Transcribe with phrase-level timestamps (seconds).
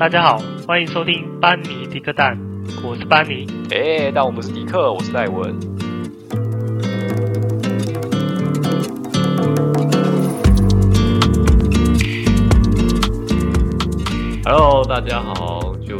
[0.00, 2.38] 大家好，欢迎收听班尼迪克蛋，
[2.82, 3.46] 我是班尼。
[3.70, 5.54] 哎，但我不是迪克，我是戴文。
[14.42, 15.76] Hello，大家好。
[15.86, 15.98] 就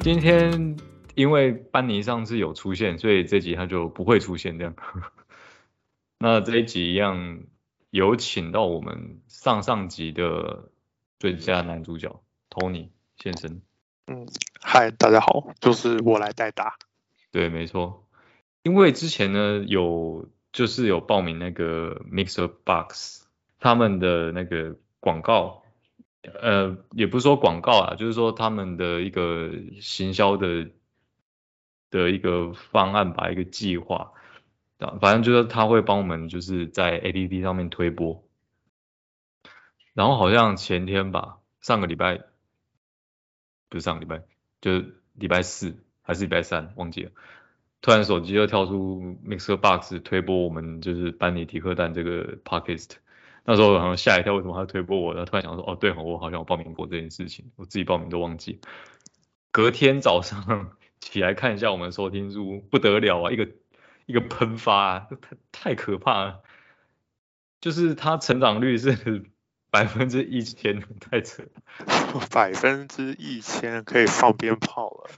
[0.00, 0.78] 今天，
[1.14, 4.74] 因为班尼上次有出现，所以这集他就不会出现这样。
[6.18, 7.40] 那这一集一样
[7.90, 10.70] 有请到我们上上集的
[11.18, 13.60] 最佳男主角 Tony 先生。
[14.06, 14.26] 嗯，
[14.60, 16.76] 嗨，大家好，就是我来代打。
[17.32, 18.06] 对，没错，
[18.62, 23.26] 因为之前呢有就是有报名那个 Mixer Box
[23.58, 25.62] 他们的那个广告，
[26.22, 30.68] 呃，也不是说广告啊，就是说他们的一个行销的
[31.90, 34.12] 的一个方案吧，一个计划。
[35.00, 38.22] 反正就是他会帮我们就是在 APP 上面推播，
[39.94, 42.20] 然后好像前天吧，上个礼拜
[43.68, 44.22] 不是上个礼拜，
[44.60, 47.10] 就是礼拜四还是礼拜三忘记了，
[47.80, 52.92] 突然手机又跳出 Mixer Box 推播我们就是班尼迪克蛋这个 Podcast，
[53.44, 55.14] 那时候好像吓一跳，为什么他推播我？
[55.14, 58.60] 然后突然想说，哦对，我好像有报名过这件事情，我自己报名都忘记。
[59.50, 63.48] 隔天早上起来看一下我们收听数，不得了啊，一个。
[64.06, 66.42] 一个喷发，太太可怕了，
[67.60, 69.24] 就是它成长率是
[69.76, 71.48] 百分之一千，太扯了，
[72.30, 75.10] 百分之一千可以放鞭炮了。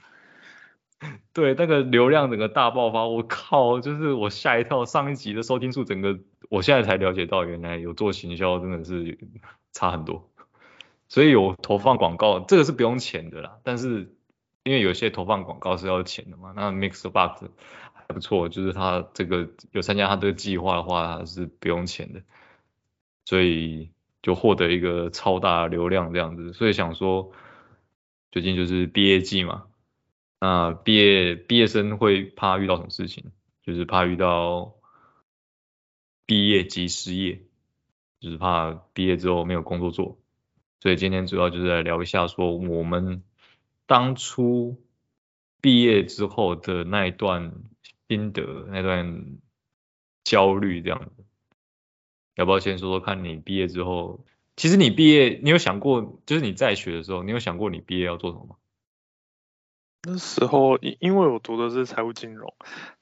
[1.31, 9.17] 对，那个流量整个大爆发，我靠，就是我吓一跳，上一集的收听数整个，我现在才了解到原来有做行销真的是
[9.71, 10.29] 差很多，
[11.07, 14.13] 所以有投放广告，这个是不用钱的啦，但是
[14.63, 17.49] 因为有些投放广告是要钱的嘛，那 MixerBox。
[18.11, 22.23] 不错，就是他这个有参加他这个计划的话，他是不用钱的，
[23.23, 26.53] 所以就获得一个超大流量这样子。
[26.53, 27.31] 所以想说，
[28.31, 29.67] 最近就是毕业季嘛，
[30.39, 33.31] 那毕业毕业生会怕遇到什么事情？
[33.63, 34.75] 就是怕遇到
[36.25, 37.41] 毕业即失业，
[38.19, 40.19] 就是怕毕业之后没有工作做。
[40.79, 43.23] 所以今天主要就是来聊一下，说我们
[43.85, 44.81] 当初
[45.61, 47.53] 毕业之后的那一段。
[48.11, 49.37] 心得那段
[50.23, 51.18] 焦虑这样子，
[52.39, 54.21] 要不要先说说看你毕业之后？
[54.55, 58.55] 其实你毕业，你有想过，就是你在学的时候，你有想过你毕业要做什么吗？
[60.03, 62.53] 那时候因因为我读的是财务金融，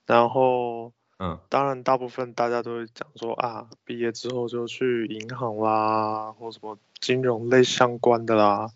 [0.07, 8.71] 然后嗯，当然大部分大家都会讲说啊，毕业之后就去银行啦，或什么金融类相关的啦。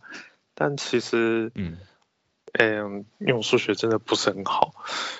[0.53, 1.77] 但其实嗯，
[2.53, 4.75] 嗯，因为我数学真的不是很好，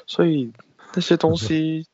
[0.06, 0.54] 所以。
[0.94, 1.88] 那些东西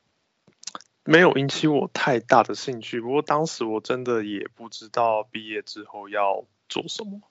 [1.07, 7.22] 没有引起我太大的兴趣，不过当时我真的也不知道毕业之后要做什么，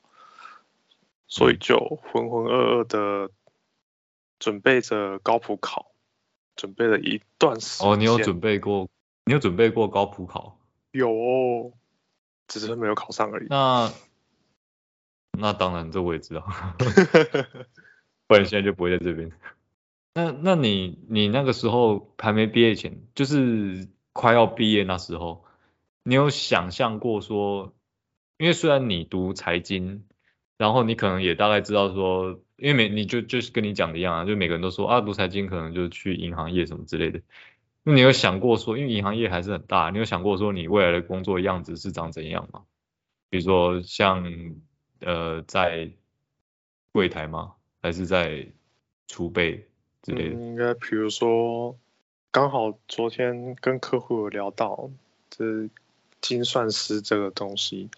[1.28, 3.30] 所以就浑浑噩噩的
[4.38, 5.92] 准备着高普考，
[6.56, 7.88] 准备了一段时间。
[7.90, 8.88] 哦，你有准备过？
[9.26, 10.58] 你有准备过高普考？
[10.92, 11.72] 有哦，
[12.48, 13.46] 只是没有考上而已。
[13.50, 13.92] 那
[15.32, 16.40] 那当然，这我也知道，
[18.26, 19.30] 不然现在就不会在这边。
[20.16, 25.44] 那那你你那个时候还没毕业前，就是快要毕业那时候，
[26.04, 27.74] 你有想象过说，
[28.38, 30.06] 因为虽然你读财经，
[30.56, 37.20] 然后你可能也大概知道说，因为每你就就是跟你讲的一样啊，就每个人都说啊，读财经可能就去银行业什么之类的。
[37.82, 42.62] 那你有想过说，因为银行业还是很大，你有想过说你未来的工作样子是长怎样吗？
[43.28, 44.54] 比如说像
[45.00, 45.92] 呃在
[46.90, 47.56] 柜台吗？
[47.82, 48.46] 还是在
[49.08, 49.68] 储备？
[50.08, 51.76] 嗯，应该比如说，
[52.30, 54.90] 刚好昨天跟客户有聊到，
[55.30, 55.68] 这
[56.20, 57.90] 精算师这个东西，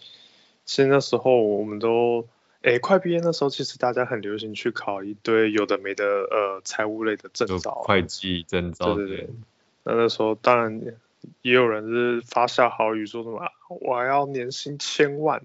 [0.65, 2.27] 其实那时候我们都，
[2.61, 9.29] 哎，快毕业那时候，其实大家很流行去考一堆有的没的，呃，财务类的证照，会计证照，对对对。
[9.83, 10.81] 那那时候当然
[11.41, 13.49] 也有人是发下豪语说什么，啊，
[13.81, 15.41] 我还要年薪千万，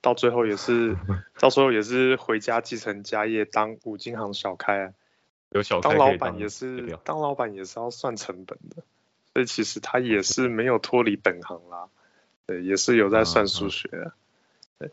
[0.00, 0.96] 到最后也是，
[1.38, 4.92] 到最后也是回家继承家业，当五金行小开啊。
[5.56, 8.82] 有小当老板也是，当老板也是要算成本的，
[9.32, 11.88] 所以其实他也是没有脱离本行啦，
[12.46, 14.12] 对，也是有在算数学的。
[14.78, 14.90] 对，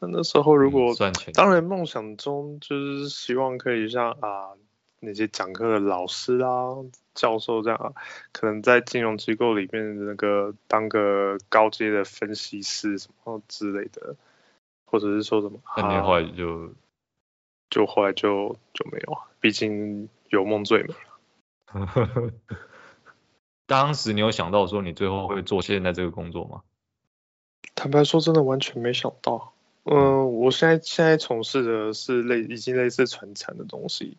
[0.00, 0.94] 那那时候如果
[1.34, 4.52] 当然梦想中就是希望可以像啊
[5.00, 6.76] 那些讲课的老师啊、
[7.14, 7.92] 教授这样啊，
[8.32, 14.16] 可能在金融机构里面那个当个高阶的分析师什么之类的，
[14.86, 16.70] 或者是说什么，那你后来就。
[17.70, 20.94] 就后来就就没有，毕竟有梦最美。
[23.66, 26.62] 当时你有想到说你最后会做现在这个工作吗？
[27.74, 29.52] 坦白说，真的完全没想到。
[29.84, 34.16] 嗯，我现在现在从事的是类已经类似传产的东西，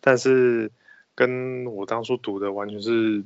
[0.00, 0.70] 但是
[1.14, 3.24] 跟我当初读的完全是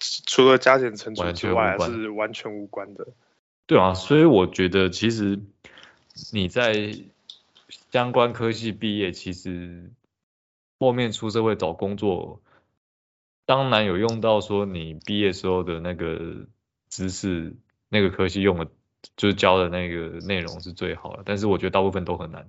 [0.00, 3.06] 除了加减乘除之外是完全无关的。
[3.66, 5.40] 对啊，所以我觉得其实
[6.32, 6.94] 你在
[7.90, 9.90] 相关科系毕业，其实
[10.78, 12.40] 后面出社会找工作，
[13.46, 16.46] 当然有用到说你毕业时候的那个
[16.88, 17.54] 知识，
[17.88, 18.68] 那个科系用的，
[19.16, 22.48] 就是教的那个内容是最好的，但是我觉得大部分都很难。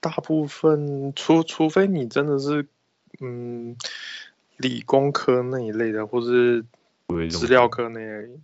[0.00, 2.68] 大部分除除非你真的是
[3.20, 3.76] 嗯
[4.58, 6.64] 理工科那一类的，或是
[7.30, 8.00] 资料科那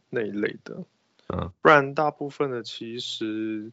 [0.09, 0.85] 那一类的。
[1.29, 3.71] 嗯，不然大部分的其实，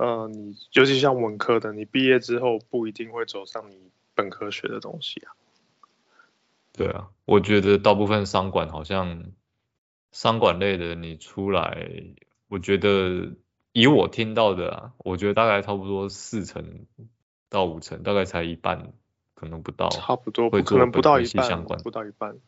[0.00, 3.76] 呃，你尤其像文科的，你毕业之后不一定会走上你
[4.14, 5.36] 本科学的东西啊。
[6.72, 9.24] 对啊，我觉得大部分商管好像
[10.10, 11.86] 商管类的，你出来，
[12.48, 13.32] 我觉得
[13.72, 16.86] 以我听到的啊，我觉得大概差不多四成
[17.50, 18.94] 到五成，大概才一半，
[19.34, 22.38] 可能不到，差不多，可能不到一半，不到一半。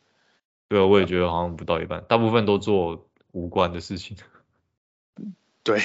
[0.69, 3.07] 对啊，我也觉得好像不到一半，大部分都做。
[3.33, 4.15] 无关的事情，
[5.63, 5.79] 对。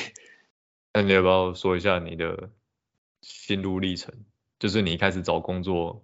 [0.99, 2.51] 那你要不要说一下你的
[3.21, 4.13] 心路历程？
[4.59, 6.03] 就是你一开始找工作，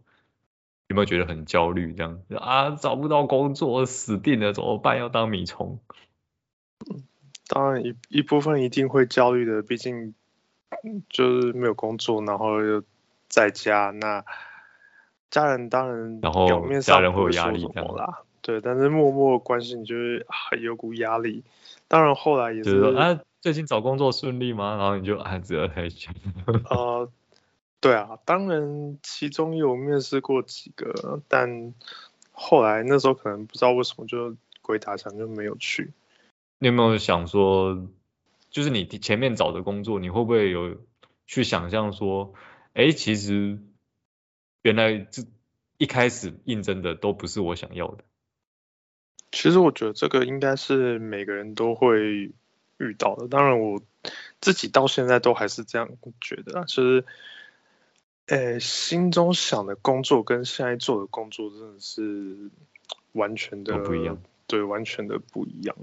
[0.87, 1.93] 有没有觉得很焦虑？
[1.95, 4.97] 这样啊，找不到工作，死定了，怎么办？
[4.97, 5.81] 要当米虫？
[7.49, 10.15] 当然一一部分一定会焦虑的，毕竟
[11.09, 12.85] 就是没有工作，然后又
[13.29, 14.25] 在家，那
[15.29, 16.47] 家人当然然后
[16.83, 18.23] 家人会有压力，啦。
[18.43, 21.43] 对，但是默默关心就是还有股压力。
[21.89, 24.79] 当然后来也是，是啊，最近找工作顺利吗？
[24.79, 26.15] 然后你就啊，只要太想。
[26.71, 27.13] 呃，
[27.79, 31.75] 对啊，当然其中有面试过几个，但
[32.33, 35.93] 后来那时候可能不知道为什么就鬼打墙就没有去。
[36.59, 37.87] 你有没有想说，
[38.49, 40.79] 就是你前面找的工作，你会不会有
[41.27, 42.33] 去想象说，
[42.73, 43.59] 哎，其实
[44.63, 45.23] 原来这
[45.77, 48.05] 一开始应征的都不是我想要的。
[49.33, 52.33] 其实我觉得这个应该是每个人都会
[52.79, 53.81] 遇到的，当然我
[54.41, 55.89] 自己到现在都还是这样
[56.21, 57.05] 觉得啊，就是，
[58.27, 62.51] 诶，心中想的工作跟现在做的工作真的是
[63.13, 65.77] 完全的不一样，对，完全的不一样。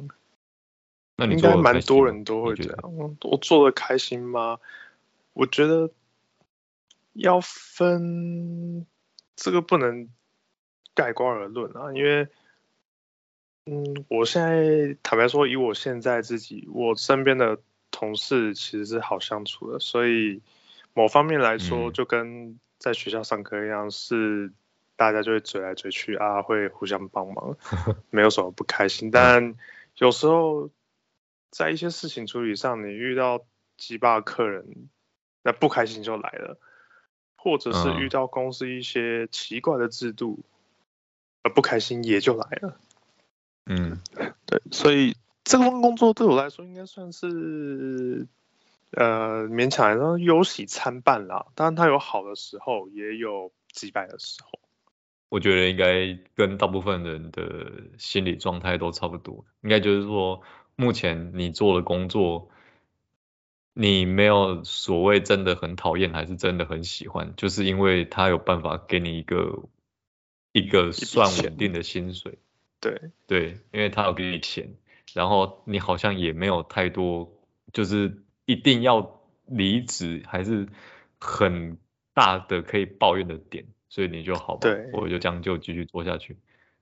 [1.16, 4.60] 那你应该蛮多人都会这样，我做的开心吗？
[5.34, 5.90] 我觉得
[7.14, 8.86] 要分
[9.36, 10.10] 这个不能
[10.94, 12.28] 盖棺而论啊，因为。
[13.66, 17.60] 嗯，我现在坦白说，以我现在自己，我身边的
[17.92, 20.42] 同事其实是好相处的，所以
[20.94, 24.52] 某方面来说，就跟在学校上课一样，是
[24.96, 27.56] 大家就会追来追去啊，会互相帮忙，
[28.10, 29.12] 没有什么不开心。
[29.12, 29.56] 但
[29.98, 30.72] 有时候
[31.52, 33.46] 在一些事情处理上，你遇到
[33.78, 34.90] 鸡巴客人，
[35.44, 36.58] 那不开心就来了，
[37.36, 40.40] 或者是遇到公司一些奇怪的制度，
[41.44, 42.80] 而不开心也就来了。
[43.66, 44.00] 嗯，
[44.46, 48.28] 对，所以这份工作对我来说应该算是，
[48.92, 51.48] 呃，勉强来说忧喜参半啦。
[51.56, 54.60] 当然，它有好的时候，也有击败的时候。
[55.30, 59.46] 我觉得应该跟大部分人的心理状态都差不多。
[59.62, 60.42] 应该就是说，
[60.76, 62.50] 目前你做的工作，
[63.74, 69.64] 你没有所谓真的很讨厌，还是真的很喜欢，就是因为他有办法给你一个
[70.52, 72.38] 一个算稳定的薪水。
[72.82, 74.74] 对对，因为他有给你钱，
[75.14, 77.32] 然后你好像也没有太多，
[77.72, 80.68] 就是一定要离职，还是
[81.20, 81.78] 很
[82.16, 86.38] 大的可以抱怨的点，所以你就好吧，对我就将就继续做下去。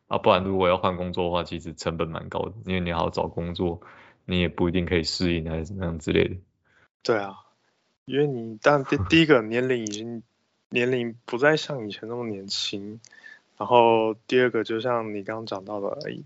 [0.07, 3.81] 啊，不然如果要换工作的话，其实成本蛮高的，因为你还要找工作，
[4.23, 6.37] 你也不一定可以适应还是怎么样之类的。
[7.03, 7.35] 对啊，
[8.05, 10.23] 因为你但第第一个年龄已经
[10.69, 13.01] 年龄不再像以前那么年轻。
[13.59, 16.23] 然后第二个，就像你刚刚讲到的而已，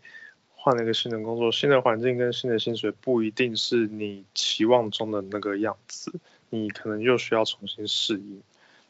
[0.54, 6.14] 换了一个新的工作，新的环境跟新的薪水不一定是你期望中的那个样子，
[6.52, 8.44] 你可能又需要重新适应。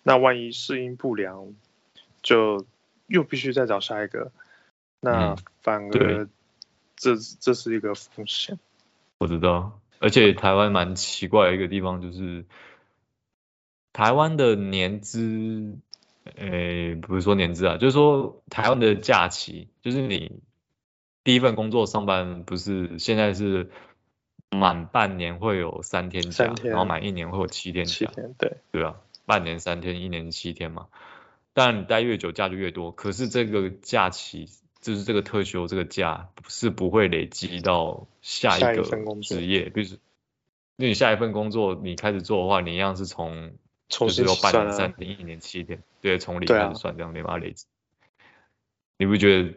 [0.03, 1.55] 那万一适应不良，
[2.21, 2.65] 就
[3.07, 4.33] 又必须再找下一个，
[4.99, 6.27] 那反而
[6.97, 8.59] 这、嗯、这是一个风险。
[9.19, 12.43] 我知道，而且台湾蛮奇怪的一个地方就是，
[13.93, 15.77] 台湾的年资。
[16.35, 20.41] 诶，不是说年资啊，就是说台湾的假期，就是你
[21.23, 23.69] 第一份工作上班，不是现在是
[24.49, 30.87] 满半年会有三天假，天，然后满一年会有七天假，对，对啊，半年三天，一年七天嘛。
[31.53, 34.49] 但你待越久假就越多，可是这个假期
[34.81, 38.81] 就是这个特休这个假是不会累积到下一个
[39.21, 39.99] 职业，就是
[40.77, 43.53] 那你下一份工作你开始做的话，你一样是从
[43.87, 47.65] 就是有半年、三年、一年、七天，对，从零开始算，这样你把它累积。
[48.97, 49.53] 你不觉得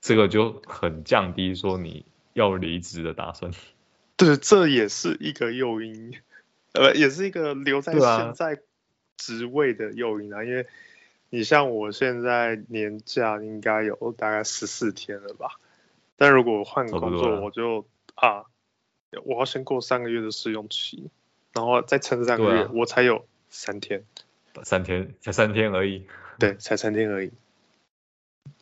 [0.00, 3.52] 这个就很降低说你要离职的打算？
[4.16, 6.14] 对，这也是一个诱因，
[6.72, 8.60] 呃，也是一个留在现在
[9.16, 10.66] 职位的诱因啊，啊因为。
[11.34, 15.58] 你像我现在年假应该有大概十四天了吧？
[16.16, 18.44] 但如果换工作，我就啊，
[19.24, 21.08] 我要先过三个月的试用期，
[21.54, 24.04] 然后再撑三个月，啊、我才有三天。
[24.64, 26.06] 三天才三天而已。
[26.38, 27.30] 对，才三天而已，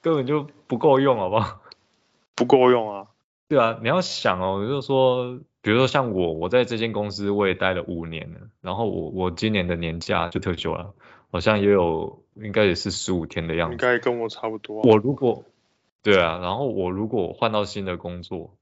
[0.02, 1.62] 根本就不够用，好不好？
[2.35, 3.06] 不够用啊。
[3.49, 10.94] 对啊，你要想哦，就是说，比如说像我，我在这间公司我也待了五年了，然后我我今年的年假就特休了。
[11.32, 13.75] 好像也有，应该也是十五天的样子。
[13.75, 14.82] 应该跟我差不多。
[14.82, 15.44] 我如果，
[16.02, 18.56] 对啊，然后我如果换到新的工作，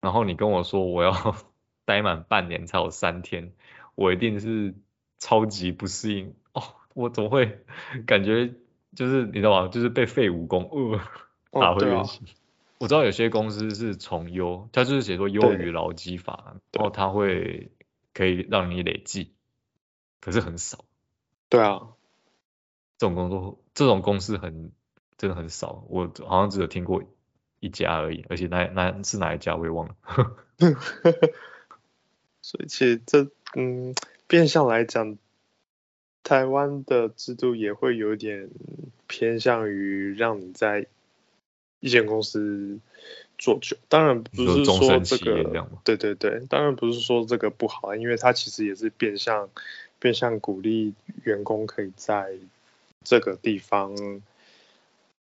[0.00, 1.36] 然后你跟我说我要
[1.84, 3.52] 待满半年才有三天，
[3.94, 4.74] 我一定是
[5.20, 6.62] 超级不适应哦。
[6.94, 7.64] 我怎么会
[8.04, 8.52] 感觉
[8.96, 9.68] 就是你知道吗？
[9.68, 10.68] 就是被废武功，
[11.52, 12.26] 呃，打回原形。
[12.78, 17.70] 我知道有些公司是从优，它就是写说优于劳基法，然后它会
[18.12, 19.32] 可以让你累计，
[20.20, 20.84] 可是很少。
[21.48, 21.80] 对啊。
[22.98, 24.72] 这种工作，这种公司很
[25.16, 27.02] 真的很少，我好像只有听过
[27.60, 29.94] 一家而已，而且那那是哪一家我也忘了。
[32.42, 33.94] 所以其实这嗯，
[34.30, 35.18] 变相来讲，
[36.22, 38.48] 台湾的制度也会有点
[39.08, 40.86] 偏向于让你在
[41.80, 42.78] 一间公司
[43.36, 43.76] 做久。
[43.88, 45.42] 当然不是说这个，
[45.84, 49.50] 这对对对，当然不是说这个不好，因为它其实也是变相
[49.98, 50.94] 变相鼓励
[51.24, 52.36] 员工可以在。
[53.02, 53.96] 这个地方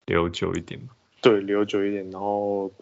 [0.04, 0.88] 留久一点嘛？
[1.20, 2.10] 对，留久一点。
[2.10, 2.72] 然后，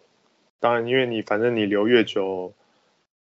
[0.60, 2.54] 当然，因为你反正你留越久，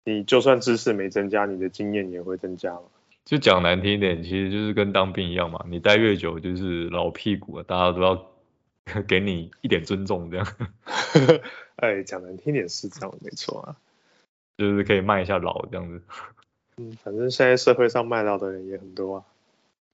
[0.06, 2.82] 你就算知识没增加，你的经验也会增加嘛。
[3.24, 5.64] 就讲难听一点，其实就是跟当兵一样嘛。
[5.68, 8.26] 你待越久，就是老屁股，大家都要
[9.08, 10.46] 给你一点尊重，这样。
[11.74, 13.76] 哎，讲难听点是这样，没错啊。
[14.56, 16.00] 就是可以卖一下老这样子。
[16.76, 19.24] 嗯，反正现在社会上卖老的人也很多啊。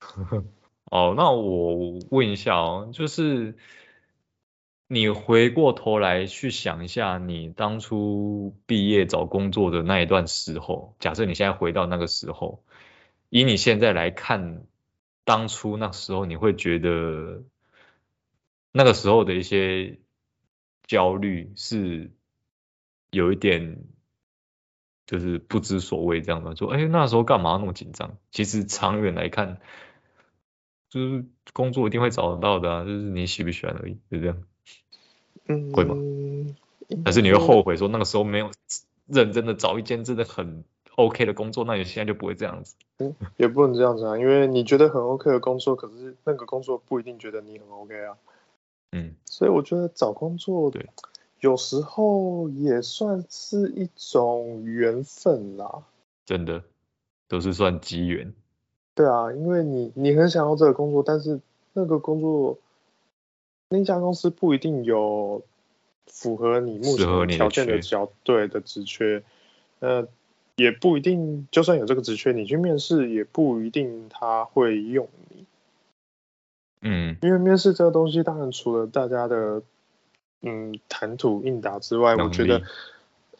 [0.92, 3.54] 哦，那我问一下哦，就是
[4.92, 12.62] 你回过头来去想一下，你当初毕业找工作的那一段时候，假设你现在回到那个时候，
[13.30, 14.66] 以你现在来看，
[15.24, 17.42] 当初那时候你会觉得
[18.70, 19.98] 那个时候的一些
[20.86, 22.12] 焦虑是
[23.12, 23.82] 有一点，
[25.06, 28.18] 就是不知所谓这样的，说，哎，那时候干嘛那么紧张？
[28.30, 29.58] 其实长远来看。
[30.90, 34.42] 就是工作一定会找得到的啊，就是你喜不喜欢而已，就这样。
[35.52, 35.96] 嗯，会吗？
[37.04, 38.50] 但是你会后悔说那个时候没有
[39.06, 40.64] 认真的找一间真的很
[40.96, 42.74] OK 的工作，那你现在就不会这样子。
[42.98, 48.16] 嗯，也不能这样子啊，因为你觉得很 OK 的工作，可是那个工作不一定觉得你很 OK 啊。
[48.92, 50.86] 嗯，所以我觉得找工作，对，
[51.40, 55.82] 有时候也算是一种缘分啦。
[56.26, 56.62] 真的，
[57.26, 58.34] 都是算机缘。
[58.94, 61.40] 对啊，因为你你很想要这个工作，但是
[61.72, 62.58] 那个工作
[63.72, 65.42] 那家公司不一定有
[66.06, 69.22] 符合你目前条件的角对的职缺，
[69.80, 70.06] 那，
[70.56, 75.46] 也不一定，就算有这个职缺，你去面试也不一定他会用你。
[76.82, 79.62] 嗯，因为面试这个东西，当然除了大家的
[80.42, 82.60] 嗯谈吐应答之外，我觉得，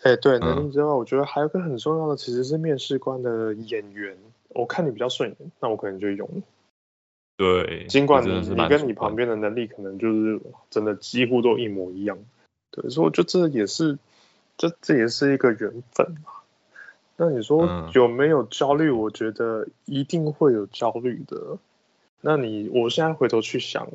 [0.03, 4.17] 哎，对能力之外，嗯，我觉得还有个很重要的，其实是面试官的眼缘。
[4.49, 6.43] 我看你比较顺眼，那我可能就用你。
[7.37, 12.19] 对，尽管你你跟你旁边的能力可能就是真的几乎都一模一样，
[12.71, 13.99] 对，所以我觉得这也是
[14.57, 16.31] 这这也是一个缘分嘛。
[17.17, 18.91] 那你说有没有焦虑？
[18.91, 21.37] 我觉得一定会有焦虑的。
[21.37, 21.59] 嗯、
[22.21, 23.89] 那你我现在回头去想，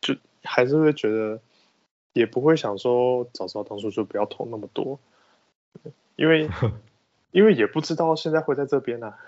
[0.00, 1.40] 就还是会觉得，
[2.12, 4.98] 也不会想说早知道当初就不要投那么多，
[6.16, 6.48] 因为
[7.30, 9.18] 因为也不知道现在会在这边啊。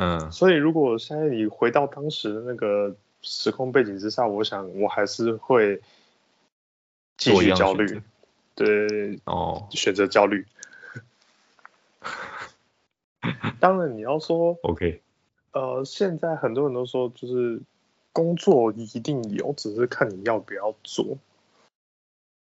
[0.00, 5.82] 嗯，所以如果现在你回到当时的那个时空背景之下，我想我还是会
[7.16, 8.00] 继续焦虑，
[8.54, 10.46] 对，哦，选择焦虑。
[13.58, 15.02] 当然你要说，OK，
[15.50, 17.60] 呃，现在很多人都说就是
[18.12, 21.18] 工作一定有，只是看你要不要做。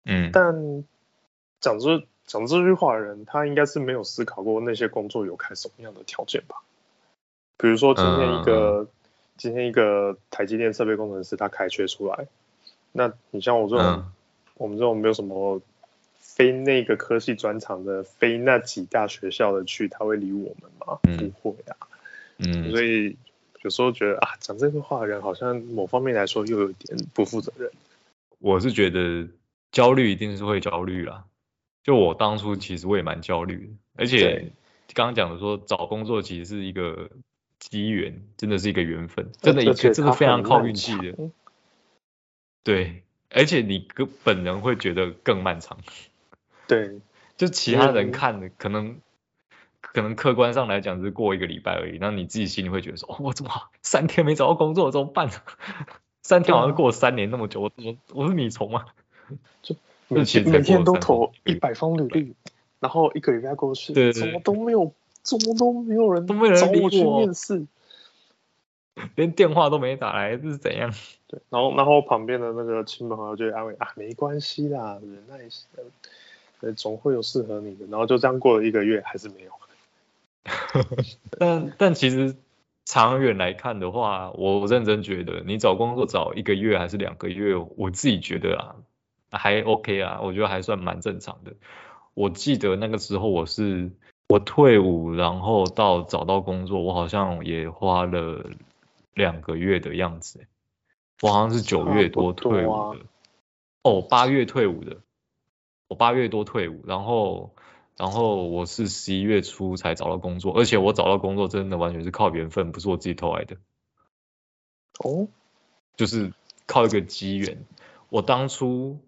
[0.07, 0.85] 嗯，但
[1.61, 6.63] 讲这讲这句话的人，他应该是没有思考过那些工作有开什么样的条件吧。
[7.57, 8.89] 比如说今天一个、嗯、
[9.37, 12.27] 今天一个台积电设备工程师他开缺出来，
[12.93, 14.13] 那你像我这种、嗯、
[14.57, 15.61] 我们这种没有什么
[16.19, 20.99] 非那个科系专长的，非那几大学校的去，他会理我们吗？
[21.05, 21.77] 嗯、不会啊。
[22.39, 23.17] 嗯，所以
[23.63, 27.71] 有时候觉得啊，讲这个话的人好像某方面来说又有点不负责任。
[28.41, 29.29] 我是觉得
[29.71, 31.25] 焦虑一定是会焦虑啦。
[31.85, 34.53] 就我当初其实我也蛮焦虑的，而且
[34.95, 37.11] 刚刚讲的说找工作其实是一个
[37.71, 41.31] 机缘，真的是一个缘分，真的一个真的非常靠运气的。
[42.65, 45.79] 对，而且你个本人会觉得更漫长。
[46.67, 47.01] 对，
[47.37, 49.01] 就其他人看的可能
[49.81, 53.51] 可能客观上来讲是过一个礼拜而已，那你自己心里会觉得说，哦，我怎么
[53.83, 55.31] 三天没找到工作怎么办？
[56.23, 58.87] 三天好像过了三年那么久，我我我是米虫啊。
[59.63, 59.75] 就
[60.09, 62.35] 每天每天都投一百封履历，
[62.81, 64.93] 然后一个礼拜过去，对对对，怎么都没有，
[65.23, 67.67] 怎么都没有人，都没有人找我去面试，
[69.15, 70.93] 连电话都没打来，这是怎样？
[71.27, 75.67] 对，然后然后旁边的那个亲朋好友就安慰啊，没关系啦，忍耐一下。
[76.77, 79.51] 总会有适合你的，然后就这样过了一个月，还是没有。
[81.37, 82.37] 但但其实
[82.85, 88.77] 长远来看的话，我认真觉得，你找工作找一个月还是两个月，我自己觉得啊，
[89.31, 91.55] 还 OK 啊，我觉得还算蛮正常的。
[92.15, 93.91] 我记得那个时候我是
[94.33, 98.49] 我退伍，然后到找到工作，我好像也花了
[99.13, 100.47] 两个月的样子。
[101.21, 103.01] 我好像是九月多退伍的，
[103.83, 104.97] 哦，八月退伍的。
[105.87, 107.51] 我八月多退伍，然后，
[107.99, 113.59] 然后我是十一月初才找到工作，而且我找到工作真的完全是靠缘分，不是我自己投来的。
[115.05, 115.29] 哦，
[115.95, 116.33] 就是
[116.65, 117.67] 靠一个机缘。
[118.09, 118.99] 我当初，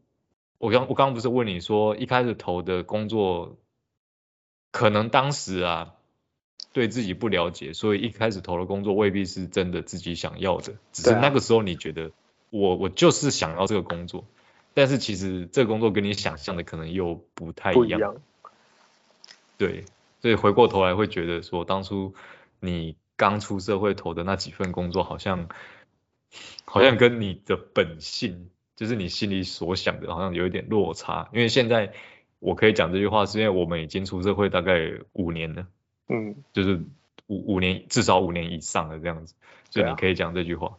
[0.58, 3.56] 我刚我刚刚不是问你说，一开始投的工作，
[4.74, 5.94] 可能当时啊，
[6.72, 12.10] 对自己不了解，所以一开始投的工作未必是真的自己想要的，只是那个时候你觉得
[12.50, 14.24] 我我就是想要这个工作。
[14.74, 17.86] 但是其实这个工作跟你想象的可能又不太一样。
[17.86, 18.16] 一样。
[19.56, 19.84] 对，
[20.20, 22.12] 所以回过头来会觉得说，当初
[22.58, 25.48] 你刚出社会投的那几份工作，好像
[26.64, 31.28] 好像跟你的本性，就是你心里所想的，好像有一点落差。
[31.32, 31.92] 因为现在
[32.44, 35.66] 我可以讲这句话，是因为我们已经出社会大概五年了，
[36.10, 36.84] 嗯，就是
[37.26, 39.34] 五五年，至少五年以上的这样子，
[39.70, 40.76] 所以你可以讲这句话。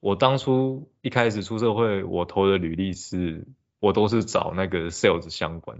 [0.00, 3.46] 我当初一开始出社会，我投的履历是，
[3.78, 5.78] 我都是找那个 sales 相关，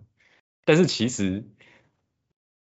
[0.64, 1.44] 但是其实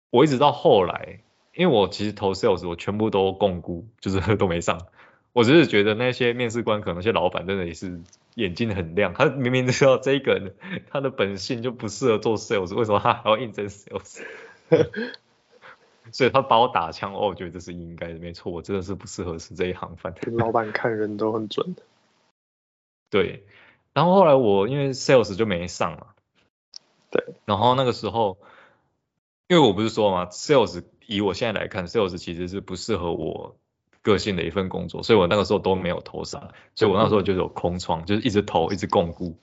[0.09, 1.19] 我一直到后来，
[1.53, 4.87] 因为我其实投 sales，我全部都共估，就是 都没上。
[5.37, 8.01] 我只是觉得那些面试官，可能那些老板真的也是
[8.33, 10.55] 眼睛很亮，他明明知道这个人
[10.89, 14.23] 他的本性就不适合做 sales，为什么他还要应征 sales？
[16.11, 20.15] 所以他把我打枪，哦，我觉得这是应该的，没错，我真的是不适合吃这一行饭。
[20.31, 21.83] 老板看人都很准的。
[23.11, 23.43] 对，
[23.93, 26.07] 然后后来我因为 sales 就没上嘛。
[27.11, 27.23] 对。
[27.45, 28.39] 然后那个时候，
[29.47, 33.55] 因为我不是说嘛，sales 以我现在来看，sales 其实是不适合我
[34.07, 39.33] 个性的一份工作，所以我那个时候都没有投上，所以我那时候就有空窗，就是一直投，一直摃龟，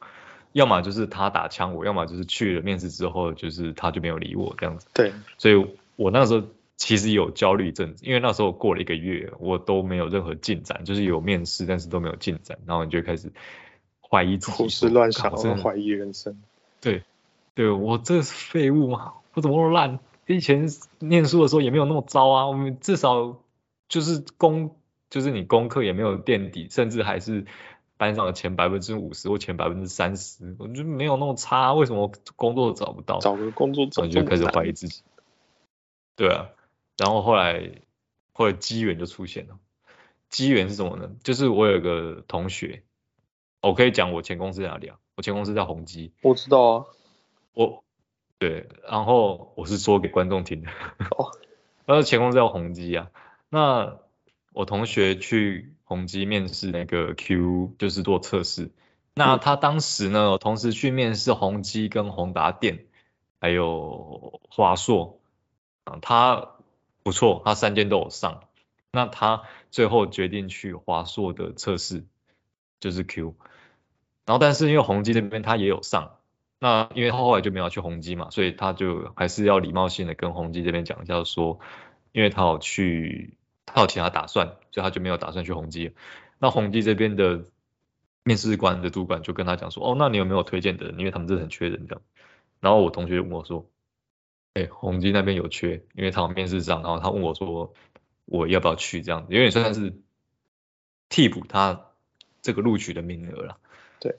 [0.52, 4.86] 要么就是他打枪我，要么就是去了面试之后，就是他就没有理我这样子。
[4.94, 5.12] 对。
[5.38, 5.66] 所以。
[5.96, 6.44] 我那时候
[6.76, 13.30] 其实有焦虑症，因为那时候过了一个月，我都没有任何进展，就是有面试，但是都没有进展，然后你就开始
[14.00, 16.42] 怀疑自己，胡思乱想，怀疑人生。
[16.80, 17.04] 对，
[17.54, 19.12] 对我这是废物吗？
[19.34, 20.00] 我怎么那么烂？
[20.26, 23.36] 以前念书的时候也没有那么糟啊，我们至少
[23.88, 24.76] 就是功，
[25.10, 27.46] 就是你功课也没有垫底，甚至还是
[27.96, 33.18] 班上的前百分之五十或前百分之三十，我觉得没有那么差，为什么工作找不到？
[33.18, 35.02] 找个工作找，你就开始怀疑自己。
[36.16, 36.48] 对啊，
[36.96, 37.82] 然后后来
[38.32, 39.58] 后来机缘就出现了。
[40.28, 41.12] 机缘是什么呢？
[41.22, 42.82] 就是我有个同学，
[43.60, 44.98] 我可以讲我前公司在哪里啊？
[45.16, 46.12] 我前公司在宏基。
[46.22, 46.84] 我知道啊。
[47.52, 47.84] 我
[48.38, 50.70] 对，然后我是说给观众听的。
[51.16, 51.30] 哦。
[51.86, 53.10] 那前公司叫宏基啊。
[53.54, 54.00] 那
[54.52, 58.72] 我同学去宏基面试那个 Q，就是做测试。
[59.14, 62.86] 那他当时呢，同时去面试宏基跟宏达电，
[63.40, 65.20] 还有华硕。
[65.84, 66.56] 啊，他
[67.04, 68.42] 不错，他三间都有上。
[68.90, 72.04] 那他最后决定去华硕的测试，
[72.80, 73.36] 就是 Q。
[74.26, 76.16] 然后，但是因为宏基那边他也有上，
[76.58, 81.60] 那因为他后来就没有去宏基嘛，所以他就还是要礼貌性的跟宏基这边讲一下，说，
[82.12, 85.92] 因为他有去，他有其他打算，所以他就没有打算去宏基。
[86.38, 87.44] 那宏基这边的
[88.22, 90.98] 面试官的主管就跟他讲说，哦，那你有没有推荐的人？
[90.98, 92.02] 因为他们真的很缺人这样。
[92.60, 93.68] 然后我同学问我说。
[94.56, 97.74] 哎，宏基那边有缺，因为他有面试上，然后他问我说，
[98.24, 99.98] 我要不要去这样子，有点算是
[101.08, 101.90] 替补他
[102.40, 103.58] 这个录取的名额了。
[103.98, 104.14] 对。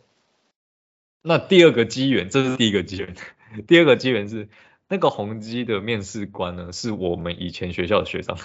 [1.21, 3.15] 那第二个机缘，这是第一个机缘，
[3.65, 4.49] 第二个机缘是
[4.89, 8.38] 那个宏基的面试官呢，是我们以前学校的学长。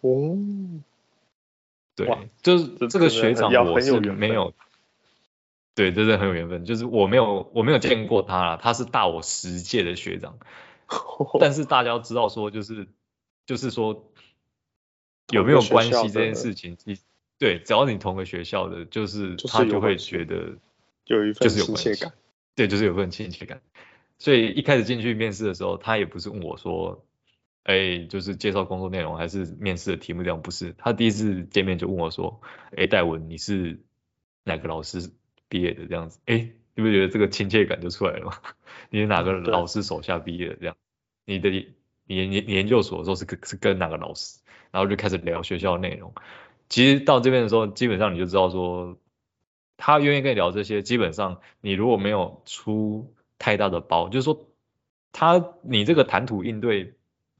[0.00, 0.38] 哦，
[1.96, 4.54] 对，就是这个学长我是没有，
[5.74, 6.64] 对，真的很有缘分。
[6.64, 10.38] 就是我没有我没有见过他啦，他是大我十届的学长。
[11.38, 12.88] 但是大家知道说，就是
[13.44, 14.10] 就是说
[15.30, 16.96] 有没有关系这件事情，你
[17.38, 20.56] 对，只要你同个学校的，就是他就会觉得
[21.04, 22.12] 有一份亲切感，
[22.54, 23.60] 对，就是有份亲切感。
[24.18, 27.04] 所以一开始进去面试的时候，他也不是问我说，
[27.68, 30.74] 哎，就是介绍工作内容还是面试的题目这样，不是。
[30.78, 32.40] 他第一次见面就问我说，
[32.74, 33.82] 哎，戴文，你是
[34.42, 35.10] 哪个老师
[35.50, 36.18] 毕业的这样子？
[36.24, 38.32] 哎，你不觉得这个亲切感就出来了吗？
[38.88, 40.76] 你是哪个老师手下毕业的这样？
[41.26, 44.40] 你的你研研研究所的时候是跟是跟哪个老师？
[44.70, 46.14] 然后就开始聊学校内容。
[46.70, 48.96] 其实到这边的时候，基本上你就知道说，
[49.76, 54.48] 他愿意跟你聊这些，基本上你如果没有出太大的包，就是说
[55.12, 56.94] 他你这个谈吐应对，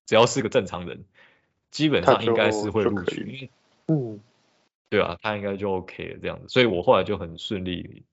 [0.09, 1.05] 只要是个正常人，
[1.71, 3.51] 基本上应该是会录取。
[3.89, 4.19] 嗯，
[4.89, 6.49] 对啊，他应该就 OK 了这样子。
[6.49, 8.05] 所以我后来就很顺利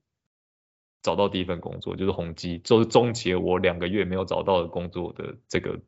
[1.02, 5.80] 找到第一份工作，就是宏基，就是终结我两个月没有找到的工作的这个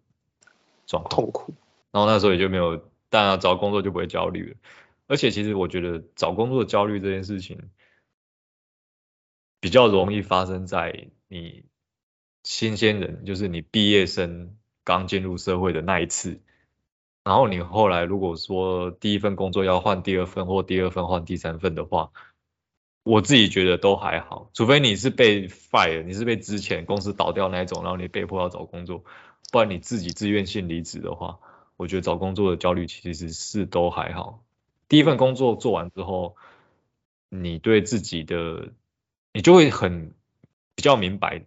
[0.86, 1.10] 状况。
[1.10, 1.54] 痛苦。
[1.91, 4.56] 然后那时候也就没有，当然找工作就不会焦虑了。
[5.08, 7.70] 而且其实我觉得找工作的焦虑这件事情，
[9.60, 11.65] 比较容易发生在你
[12.46, 14.56] 新鲜人，就是你毕业生
[14.88, 16.39] 刚进入社会的那一次。
[17.26, 22.13] 然后你后来如果说第一份工作要换第二份，或第二份换第三份的话，
[23.04, 29.04] 我自己觉得都还好，除非你是被 fire，你是被之前公司倒掉那一种，然后你被迫要找工作，
[29.52, 31.39] 不然你自己自愿性离职的话，
[31.76, 34.41] 我觉得找工作的焦虑其实是都还好。
[34.88, 36.38] 第一份工作做完之后，
[37.28, 38.69] 你对自己的，
[39.34, 40.13] 你就会很
[40.76, 41.43] 比较明白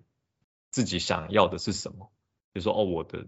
[0.71, 2.11] 自己想要的是什么。
[2.53, 3.27] 比如说，哦，我的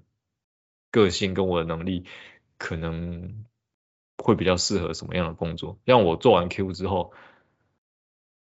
[0.90, 2.04] 个性跟我的能力
[2.58, 3.44] 可能
[4.18, 5.78] 会比较适合什么样的工作。
[5.86, 7.12] 像我做完 Q 之后，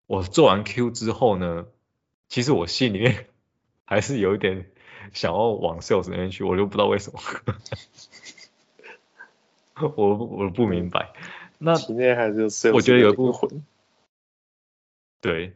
[0.06, 1.66] 我做完 Q 之后呢，
[2.28, 3.26] 其实我心里面
[3.85, 4.70] 还是有一点
[5.12, 7.20] 想要往 sales 那边去，我就不知道为什么，
[9.96, 11.12] 我我不明白。
[11.59, 13.66] 那我觉得有一部分，
[15.20, 15.54] 对，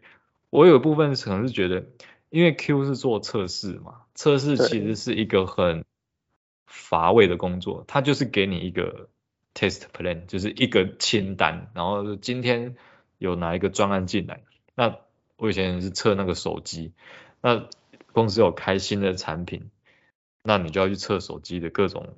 [0.50, 1.86] 我有一部分可能是觉得，
[2.30, 5.84] 因为 Q 是做测试嘛，测试其实是一个很
[6.66, 9.08] 乏味的工作，它就是给你一个
[9.54, 12.76] test plan，就是一个清单，然后今天
[13.18, 14.42] 有哪一个专案进来，
[14.74, 14.96] 那
[15.36, 16.92] 我以前是测那个手机，
[17.40, 17.68] 那
[18.12, 19.70] 公司有开新的产品，
[20.42, 22.14] 那你就要去测手机的各种。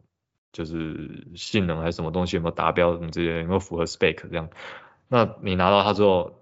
[0.52, 4.48] 就是性能还是什么东西有没有达标什么这些有没有符合 spec 这样，
[5.06, 6.40] 那你拿到它之后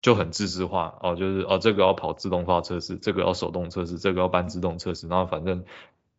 [0.00, 5.64] 就很自制化哦，就是哦这个要跑自动化测试，这个要手动测试，这个要半自动测试，然后反正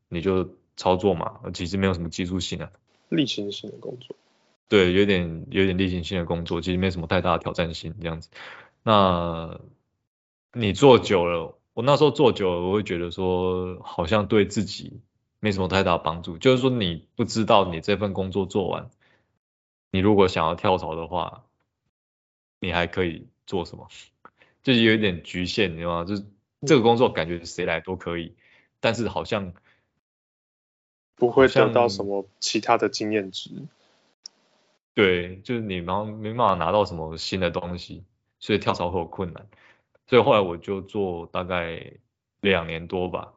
[0.07, 2.71] 你就操作嘛，其实没有什么技术性啊，
[3.09, 4.15] 例行性的工作，
[4.67, 8.29] 对，有点有点例行性的工作，其实没什么太大的挑战性这样子。
[8.83, 9.59] 那
[10.53, 15.01] 你做久了，我那时候做久了，我会觉得说好像对自己。
[15.41, 18.89] 没什么太大帮助，就是说你不知道你这份工作做完，
[19.89, 21.45] 你如果想要跳槽的话，
[22.59, 23.87] 你还可以做什么？
[24.61, 26.05] 就是有一点局限，你知道吗？
[26.05, 26.23] 就是
[26.67, 28.35] 这个工作感觉谁来都可以，
[28.79, 29.53] 但是好像
[31.15, 33.49] 不会得到什么其他的经验值。
[34.93, 38.03] 对，就是你忙没办法拿到什么新的东西，
[38.39, 39.47] 所以跳槽会有困难。
[40.07, 41.93] 所以后来我就做大概
[42.39, 43.33] 两年多吧，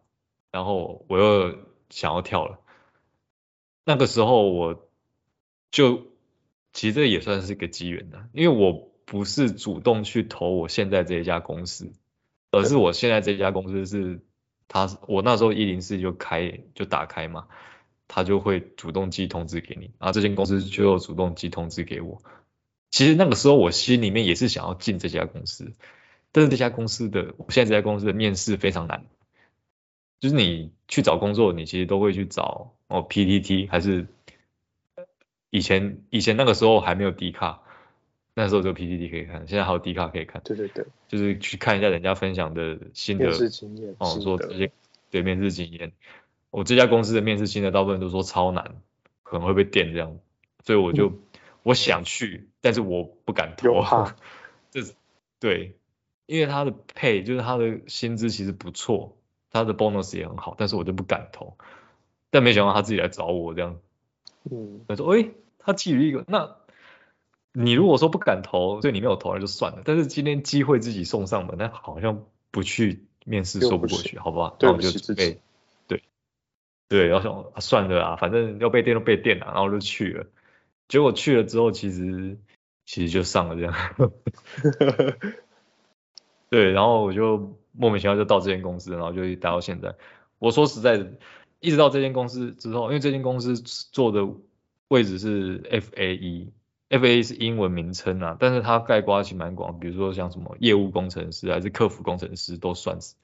[0.51, 1.73] 然后我又。
[1.93, 2.59] 想要跳了，
[3.85, 4.89] 那个时候我
[5.71, 6.07] 就
[6.73, 11.93] 其实这也算是一个机缘的，因为我不是主动去投我现在这一家公司，
[12.51, 14.21] 而是我现在这家公司是
[14.69, 17.47] 他，我那时候一零四就开就打开嘛，
[18.09, 22.23] 他就会主动寄通知给你，然后这间公司就主动寄通知给我。
[22.91, 25.73] 其实那个时候我心里面也是想要进这家公司，
[26.31, 29.07] 但是这家公司的我现在这家公司的面试非常难。
[30.21, 34.07] 就是你去找工作，你其实都会去找哦 PTT 还是
[35.51, 37.62] 以前以前那个时候还没有 D 卡，
[38.35, 40.41] 那时候只有 PPT 可以看，现在还有 D 卡可以看。
[40.45, 44.71] 对对对，就是去看一下人家分享的新的面试经验哦，说这些
[45.11, 45.93] 对面试经验。
[46.51, 48.77] 我这家公司的面试新的大部分都说超难，
[49.23, 50.19] 可能会被电这样，
[50.65, 51.19] 所以我就、嗯、
[51.63, 53.85] 我想去，但是我不敢投。
[54.71, 54.95] 这是
[55.41, 55.77] 对，
[56.27, 59.17] 因为他的 pay 就是他的薪资其实不错。
[59.55, 61.59] 他的 bonus 也很好，但是我就不敢投，
[62.31, 63.79] 但没想到他自己来找我这样，
[64.51, 66.57] 嗯，他说，哎，他寄予一个，那
[67.53, 74.57] 你如果说不敢投，所以你没有投那就算了，但是今天机会自己送上门，那好像不去面试说不过去，好不好？
[74.61, 75.41] 然后我就准备，
[75.87, 76.03] 对，
[76.89, 80.27] 对，然后想、啊、算了啊，反正要被电都被电了，然后就去了。
[80.89, 82.39] 结果去了之后，其实
[82.85, 83.75] 其实就上了这样。
[86.51, 89.95] 对，然后我就莫名其妙就到这间公司，然后就待到现在。
[90.39, 91.13] 我说实在的，
[91.61, 94.29] 一直到这间公司之后，因为这间公司做的
[94.89, 95.63] 位置是
[96.93, 103.15] FAE，FAE 是英文名称啊，但是它概括其实蛮广，比如说像什么业务工程师还是客服工程师都算是。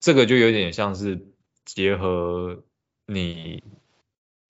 [0.00, 1.26] 这个就有点像是
[1.64, 2.62] 结合
[3.06, 3.62] 你。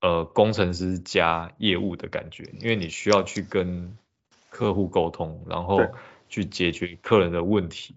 [0.03, 3.97] 呃，工程师加业务的感觉，因为你需要去跟
[4.51, 5.81] 客户沟通，然后
[6.29, 7.95] 去解决客人的问题，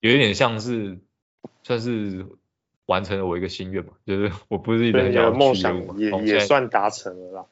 [0.00, 0.98] 有一点像是
[1.62, 2.26] 算是
[2.84, 7.46] 完成了我一个心愿嘛，就是我不是一直很想要去业务嘛，梦想也也算达成了啦。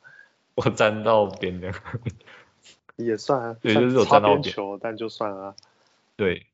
[0.56, 1.72] 我沾到边的，
[2.96, 5.54] 也算啊，对，就是有沾到边球，但就算啊。
[6.16, 6.46] 对，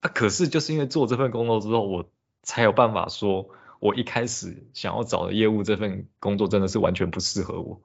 [0.00, 2.08] 啊，可是就是因为做这份工作之后，我
[2.42, 3.50] 才有办法说。
[3.80, 7.80] 我一开始想要找的业务这份工作真的是完全不适合我，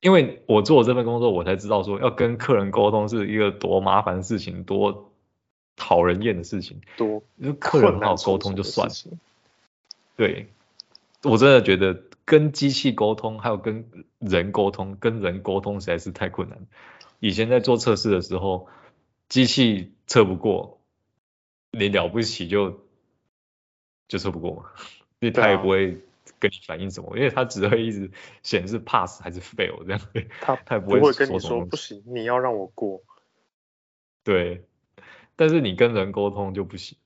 [0.00, 5.12] 因为我做了这份工作，我才知道说要跟客人沟通是一个多麻烦的事情，多
[5.76, 6.80] 讨人厌的事情。
[6.96, 8.94] 多，因为客人很好沟通就算了。
[10.16, 10.48] 对，
[11.22, 16.66] 我真的觉得跟机器沟通，还有跟人沟通，跟人沟通实在是太困难。
[17.20, 18.68] 以前在做测试的时候，
[19.28, 20.80] 机器测不过，
[21.70, 22.80] 你了不起就
[24.08, 24.70] 就测不过嘛。
[25.20, 25.98] 所以他也不会
[26.38, 28.10] 跟你反映什么，啊、因为他只会一直
[28.42, 30.00] 显示 pass 还是 fail 这样。
[30.42, 33.02] 他他也不会跟你说不行，你要让我过。
[34.22, 34.64] 对，
[35.36, 36.98] 但是你跟人沟通就不行，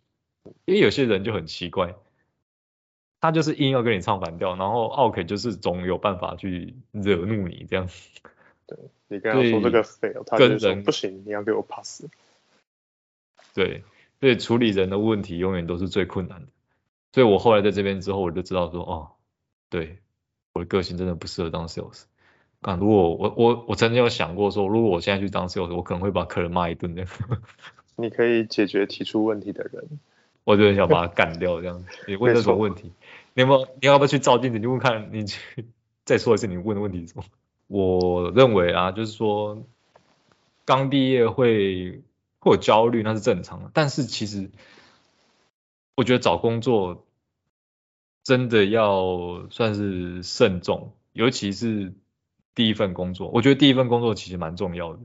[0.64, 1.94] 因为有些人就很奇怪，
[3.20, 7.88] 他就是硬要跟你唱反调，然后奥 K 就是总有办法去惹怒你这样。
[8.66, 8.78] 对，
[9.08, 12.04] 你跟他说这个 fail，他就说不行，你要给我 pass。
[13.54, 13.82] 对，
[14.20, 16.46] 所以处理人的问题永远都是最困难的。
[17.12, 19.08] 所以我后来在这边之后，我就知道说，哦，
[19.70, 19.98] 对，
[20.52, 22.04] 我的个性真的不适合当 sales。
[22.60, 27.06] 啊，如果我我我曾经有想过说，如果我现在去当 sales，我可能会把客人骂一顿的。
[27.96, 29.98] 你可以解决提出问题的人，
[30.44, 31.84] 我就很想把他干掉这样。
[32.06, 32.92] 你问这种问题，
[33.34, 33.68] 你有没有？
[33.80, 34.58] 你要不要去照镜子？
[34.58, 35.66] 你问看，你去
[36.04, 37.24] 再说一次，你问的问题是什么？
[37.66, 39.66] 我认为啊，就是说
[40.64, 42.02] 刚毕业会
[42.38, 43.70] 会有焦虑，那是正常的。
[43.72, 44.50] 但是其实。
[45.96, 47.08] 我觉得找工作
[48.22, 51.92] 真的要算是慎重，尤其是
[52.54, 53.28] 第一份工作。
[53.30, 55.00] 我觉得第一份工作其实蛮重要的，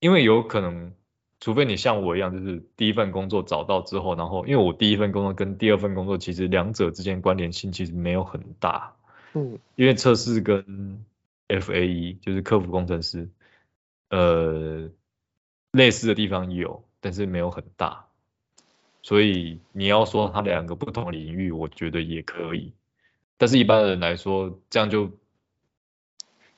[0.00, 0.94] 因为有可能，
[1.42, 8.94] 除非你像我一样，就是第一份工作找到之后，然后因为我第一份工作跟第二份工作其实两者之间关联性其实没有很大。
[9.32, 11.04] 嗯，因为测试跟
[11.48, 13.28] FAE 就是客服工程师，
[14.10, 14.88] 呃，
[15.72, 18.06] 类似的地方有，但是没有很大。
[19.02, 22.72] 所以你要说它两个不同领域，我觉得也可以，
[23.36, 25.10] 但是一般人来说，这样就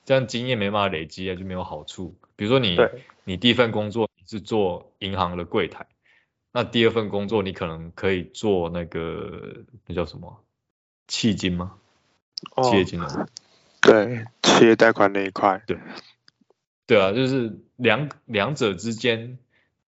[0.03, 2.15] 这样经验没办法累积啊，就没有好处。
[2.35, 2.77] 比如说你
[3.23, 5.87] 你第一份工作你是做银行的柜台，
[6.51, 10.43] 那第二份工作你可能可以做那个那叫什么
[11.07, 11.77] 企金吗？
[12.55, 13.27] 哦、企业金融。
[13.81, 15.61] 对，企业贷款那一块。
[15.67, 15.77] 对。
[16.87, 19.39] 对啊，就是两两者之间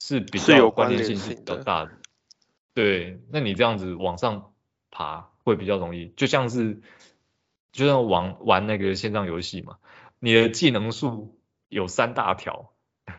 [0.01, 1.93] 是比较有关联性是比较大的。
[2.75, 4.53] 对，那你这样子往上
[4.90, 6.81] 爬会比较容易，就像是
[7.71, 9.79] 就像玩玩那个线上游戏嘛，
[10.19, 11.38] 你的技能树
[11.69, 12.70] 有三大条，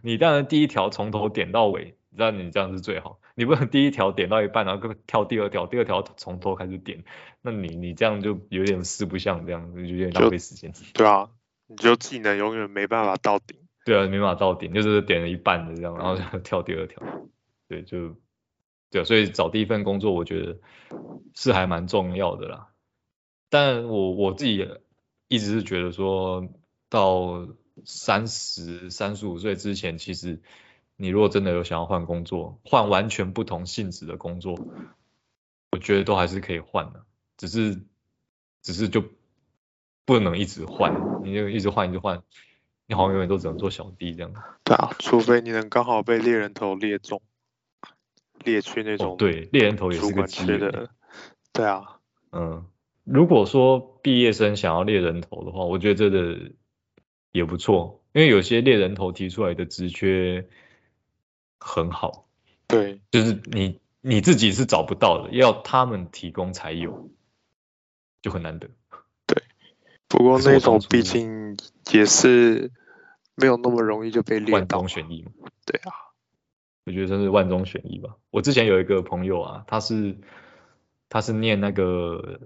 [0.02, 7.04] 你当然第一条从头点到尾，你知道你这样是最好，你不能第一条点到一半，然后跳第二条，第二条从头开始点，
[7.42, 10.74] 那你你这样就有点四不像这样，就有点浪费时间。
[10.94, 11.30] 对啊，
[11.68, 13.58] 你就技能永远没办法到顶。
[13.86, 17.02] 对啊，没办法到顶，就是点了一半的这样，然后就跳第二条，
[17.68, 18.16] 对，就。
[18.94, 20.60] 对，所以找第一份工作，我觉得
[21.34, 22.68] 是还蛮重要的啦。
[23.50, 24.68] 但我我自己
[25.30, 26.50] 一直是觉得说，
[26.90, 27.48] 到
[27.86, 30.40] 三十三十五岁之前，其实
[30.96, 34.60] 你如果真的有想要换工作，换完全不同性质的工作，
[35.72, 37.06] 我觉得都还是可以换的，
[37.38, 37.82] 只是
[38.62, 39.04] 只是就
[40.06, 42.22] 不能一直换，你就一直换一直换，
[42.88, 44.34] 你好像永远都只能做小弟这样。
[44.64, 47.22] 对啊，除非你能刚好被猎人头猎中。
[48.44, 50.90] 猎去那种、哦，对，猎人头也是个机会的，
[51.54, 52.00] 对啊，
[52.32, 52.66] 嗯，
[53.04, 56.52] 如果说毕业生想要猎人头的话，我觉得这个
[57.32, 60.48] 也不错，因为有些猎人头提出来的职缺
[61.60, 62.28] 很好，
[62.68, 67.10] 对，就是你你自己是找不到的，要他们提供才有，
[68.22, 68.70] 就很难得，
[69.26, 69.44] 对，
[70.08, 71.58] 不过那种毕竟
[71.92, 72.72] 也是
[73.36, 75.32] 没有那么容易就被猎到，万中选一嘛，
[75.66, 75.94] 对啊。
[76.84, 78.18] 我觉得真是万中选一吧。
[78.32, 80.18] 我之前有一个朋友啊，他是
[81.10, 82.40] 他是念那个，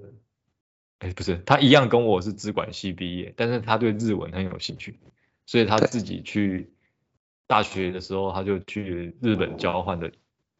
[1.05, 4.97] 哎，不是，他一样跟我是资管系毕业，但是他对日文很有兴趣，
[5.45, 6.71] 所以他自己去
[7.45, 10.11] 大学的时候，他就去日本交换的，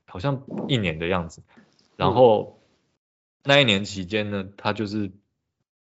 [0.06, 1.42] 好像一年的样子。
[1.96, 2.62] 然后
[3.44, 5.12] 那一年期间呢，他就是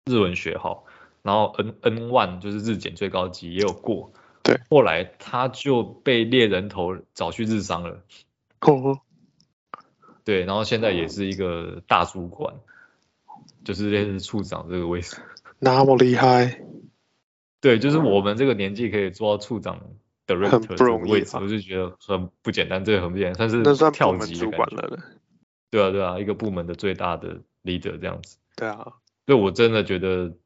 [0.06, 0.86] 日文学好，
[1.24, 4.14] 然后 N N one 就是日检最高级也有过。
[4.44, 8.02] 对，后来他就被猎人头找去日商了。
[8.62, 9.02] 哦。
[10.24, 12.56] 对，然后现在也是一个大主管，
[13.68, 15.18] 就是类似处长这个位置。
[15.60, 16.62] 那么厉害？
[17.60, 19.82] 对，就是我们这个年纪可以做到处长
[20.26, 24.98] 的 director 这个位置，我就觉得很不简单，这个很不简单，算是跳级的感觉。
[25.70, 28.38] 对啊，对啊，一个部门的最大的 leader 这样子。
[28.56, 28.94] 对啊。
[29.26, 30.38] 所以我真的觉得。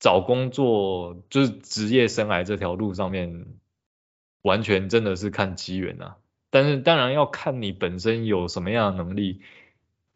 [0.00, 3.46] 找工作就是职业生涯这条路上面，
[4.42, 6.18] 完全真的是看机缘啊。
[6.50, 9.40] 但是当然要看你本身有什么样的能力，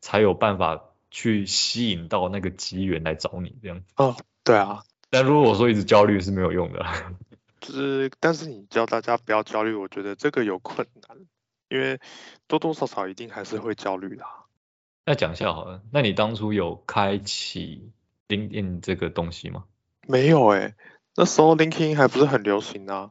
[0.00, 3.84] 才有办法去吸引到那个机缘来找你这样子。
[3.96, 4.82] 哦，对啊。
[5.10, 6.84] 但如果我说一直焦虑是没有用的。
[7.60, 11.18] 就是，但是你教大家不要焦虑，我觉得这个有困难，
[11.68, 12.00] 因为
[12.48, 14.24] 多多少少一定还是会焦虑的。
[15.04, 17.92] 那讲一下好了，那你当初有开启
[18.28, 19.64] LinkedIn 这个东西吗？
[20.08, 20.74] 没有哎、欸，
[21.14, 23.10] 那时候 LinkedIn 还不是很流行啊。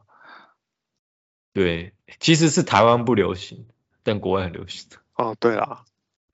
[1.54, 3.66] 对，其实是台湾不流行，
[4.02, 4.88] 但国外很流行。
[5.14, 5.84] 哦，对啦，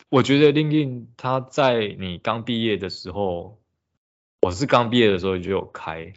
[0.09, 3.59] 我觉得 LinkedIn 它在你刚毕业的时候，
[4.41, 6.13] 我是刚毕业的时候就有开，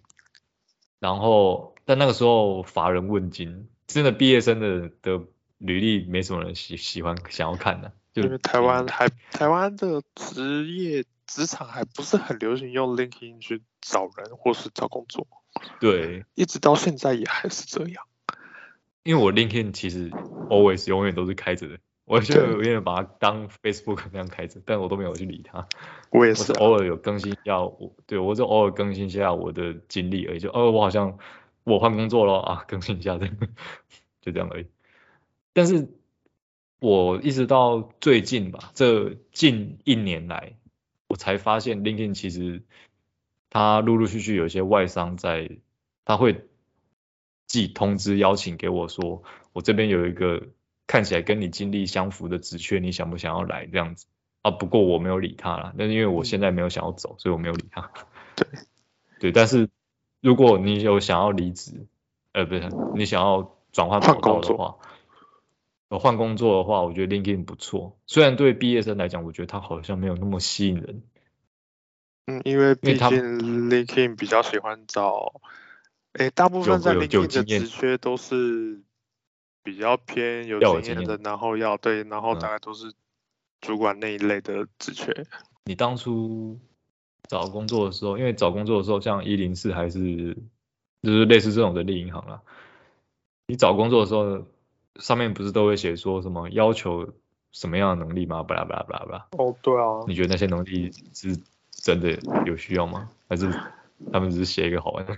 [1.00, 5.26] 然后但那个时候乏人问津，真的毕业生的的
[5.58, 11.06] 履历没什么人喜喜欢想要看的、啊，就因为台湾还台湾的职业。
[11.28, 15.26] 职场还不是很流行用 LinkedIn 去找人或是找工作，
[15.80, 18.04] 对，一直到现在也还是这样。
[19.04, 20.10] 因为我 LinkedIn 其实
[20.50, 21.78] always 永远都是开着的，
[22.12, 25.65] 我就有点把它当 Facebook 那样开着，但我都没有去理它。
[26.10, 31.17] 我也是，我是偶尔有更新一下我，对我就偶尔更新一下我的经历而已，就哦，我好像
[31.63, 33.38] 我换工作了啊，更新一下这样，
[34.19, 34.65] 就这样而已。
[35.54, 35.88] 但是
[36.80, 40.54] 我一直到最近吧，这近一年来。
[41.08, 42.63] 我才发现，LinkedIn 其实
[43.50, 45.50] 它陆陆续续有一些外商在，
[46.06, 46.45] 他会
[47.47, 50.47] 寄通知邀请给我说，我这边有一个
[50.92, 54.08] 看起来跟你经历相符的职缺，你想不想要来这样子？
[54.42, 57.90] 啊，不过我没有理他啦，但是因为我现在没有想要走，所以我没有理他。
[58.36, 58.46] 对，
[59.22, 59.70] 对，但是
[60.20, 61.88] 如果你有想要离职，
[62.34, 64.80] 呃，不是，你想要转换跑道的话。
[65.92, 67.98] 换工作的话，我觉得 LinkedIn 不错。
[68.06, 71.04] 虽然对毕业生来讲，我觉得它好像没有那么吸引人。
[72.26, 75.42] 嗯，因为毕竟 LinkedIn 比较喜欢找，
[76.14, 78.82] 诶，大部分在 LinkedIn 的职缺都是
[79.63, 82.91] 比较偏有经验的，然后要对，然后大概都是
[83.60, 85.12] 主管那一类的职缺。
[85.12, 85.26] 嗯。
[85.65, 86.60] 你当初
[87.28, 90.38] 找工作的时候，因为找工作的时候，像一零四还是
[91.02, 92.41] 就是类似这种人力银行啦，
[93.47, 94.45] 你找工作的时候。
[95.00, 97.08] 上面不是都会写说什么要求
[97.54, 98.43] 什么样的能力吗？
[98.43, 99.28] 巴拉巴拉巴拉巴拉。
[99.32, 100.04] 哦，对啊。
[100.06, 101.39] 你觉得那些能力是
[101.71, 103.10] 真的有需要吗？
[103.30, 103.50] 还是
[104.12, 105.15] 他们只是写一个好玩的？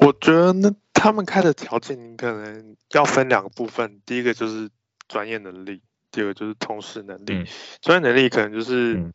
[0.00, 4.00] 我觉得那他们开的条件，你可能要分两个部分。
[4.04, 4.70] 第一个就是
[5.08, 7.44] 专业能力，第二个就是通识能力。
[7.80, 9.12] 专、嗯、业能力可能就是，嗯、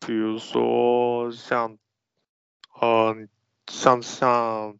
[0.00, 1.78] 比如说像，
[2.80, 3.16] 呃，
[3.70, 4.78] 像像。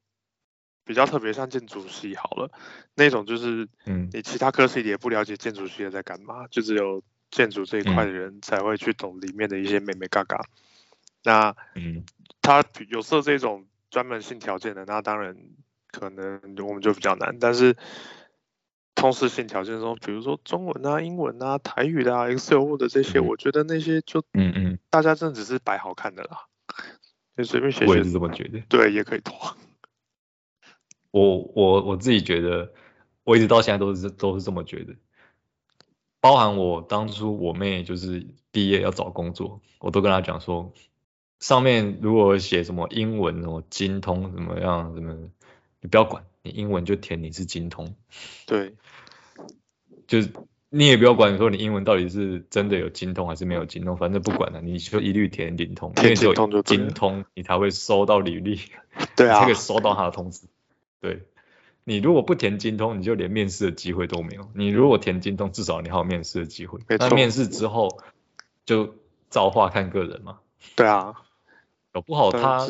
[0.85, 2.51] 比较特别，像建筑系好了，
[2.97, 10.45] 那种就是，嗯，你其他科系也不了解建筑系在干嘛，就只有建筑这一块的人才会去懂里面的一些美美嘎嘎。
[11.23, 12.05] 那，嗯，
[12.43, 15.37] 他有设这种专门性条件的，那当然
[15.89, 17.37] 可能我们就比较难。
[17.39, 17.77] 但是
[18.95, 26.47] 通识性条件中，比如说中文啊、英文啊、台语啊、Excel 的这些，我觉得那些就，嗯嗯，大家真的只是摆好看的啦，
[27.37, 27.87] 就随便学学。
[27.87, 28.61] 我也是这么觉得。
[28.71, 29.37] 对，也可以拖。
[31.13, 32.73] 我我我自己觉得，
[33.25, 34.97] 我一直到现在都是都是这么觉得，
[36.19, 40.73] 包含我当初我妹就是毕业要找工作，我都跟她讲说，
[41.43, 45.15] 上面如果写什么英文什么精通怎么样怎么，
[45.81, 47.97] 你不要管，你英文就填你是精通，
[48.47, 48.75] 对，
[50.07, 50.31] 就是
[50.71, 58.61] 你也不要管说你英文到底是真的有精通还是没有精通，反正不管了，你就一律填精通，因为只有精通你才会收到履历，
[59.17, 60.47] 对啊，才可以收到他的通知。
[61.01, 61.25] 对，
[61.83, 64.49] 你如果不填精通，你就连面试的机会都没有。
[64.55, 66.79] 你如果填精通，至少你还有面试的机会。
[66.89, 68.01] 那面试之后
[68.65, 68.95] 就
[69.29, 70.39] 造化看个人嘛。
[70.77, 71.15] 对啊，
[71.93, 72.67] 搞不好他，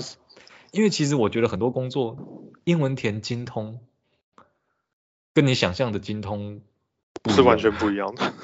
[0.72, 3.80] 因为其实我觉得很多工作英文填精通，
[5.32, 6.60] 跟你想象的精通
[7.28, 8.34] 是完全不一样的。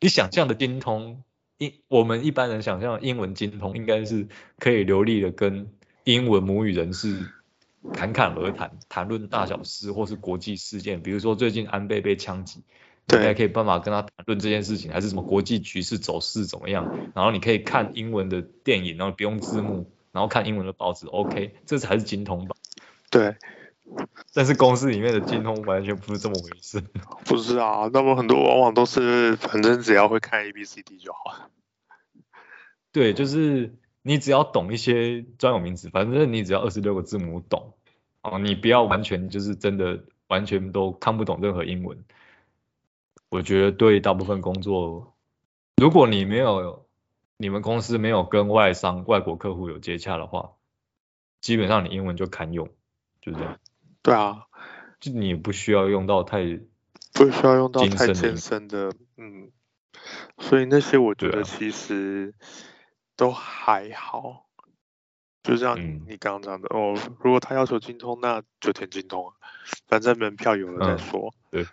[0.00, 1.22] 你想象的精通，
[1.56, 4.28] 英我们一般人想象的英文精通，应该是
[4.58, 5.72] 可以流利的跟
[6.04, 7.32] 英文母语人士
[7.94, 12.62] 侃侃而谈，谈论大小事或是国际事件，比如说最近安倍被枪击，
[13.06, 22.56] 对，你还可以办法跟他谈论这件事情，还是什么国际局势走势怎么样，然后你可以看英文的电影，然后不用字幕，然后看英文的报纸，OK，这才是精通吧？
[23.10, 23.36] 对。
[24.34, 26.82] 但是公司里面的精通完全不是这么回事。
[27.24, 31.48] 不是啊，那么很多往往都是，反正只要会看 A B C D 就好。
[32.90, 37.74] 对，就是你只要懂一些专有名词，反正你只要二十六个字母懂
[38.22, 42.04] 哦，你不要完全就是真的完全都看不懂任何英文。
[43.28, 45.14] 我觉得对大部分工作，
[45.76, 46.86] 如果你没有
[47.36, 50.52] 你们公司没有跟外商、外国客户有接洽的话，
[51.40, 52.68] 基本上你英文就堪用，
[53.20, 53.58] 就这样。
[54.02, 54.46] 对啊，
[55.00, 56.60] 就你不需要用到太
[57.12, 59.50] 不需要用到太艰深的，嗯，
[60.38, 62.34] 所以那些我觉得其实
[63.16, 64.62] 都还好，啊、
[65.42, 69.32] 就像你刚刚讲的、嗯、哦，如果他要求精通，那就填精通，
[69.88, 71.34] 反正门票有了再说。
[71.50, 71.66] 嗯、对，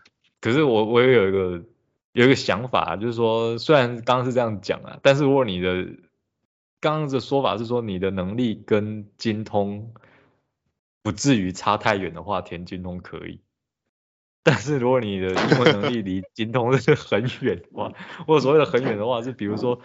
[0.44, 1.64] 可是我我也有一个
[2.12, 5.86] 有一个想法，就是说虽然刚刚是这样讲啊，但是如果你的
[6.82, 9.94] 刚刚的说法是说你的能力跟精通。
[11.06, 13.41] 不至于差太远的话，填精通可以。
[14.41, 17.91] 但是如果你的英文能力离精通是很远的话，
[18.26, 19.82] 或者所谓的很远的话，是比如说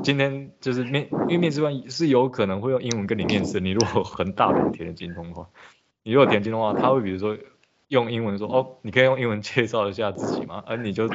[0.00, 3.58] 今天就是面，因为面试官是有可能会用英文跟你面试。
[3.58, 5.48] 你如果很大胆填精通的话，
[6.04, 7.36] 你如果填精通的话，他会比如说
[7.88, 10.62] 用英文说，哦，你可以用英文介绍一下自己吗？
[10.66, 11.08] 而你就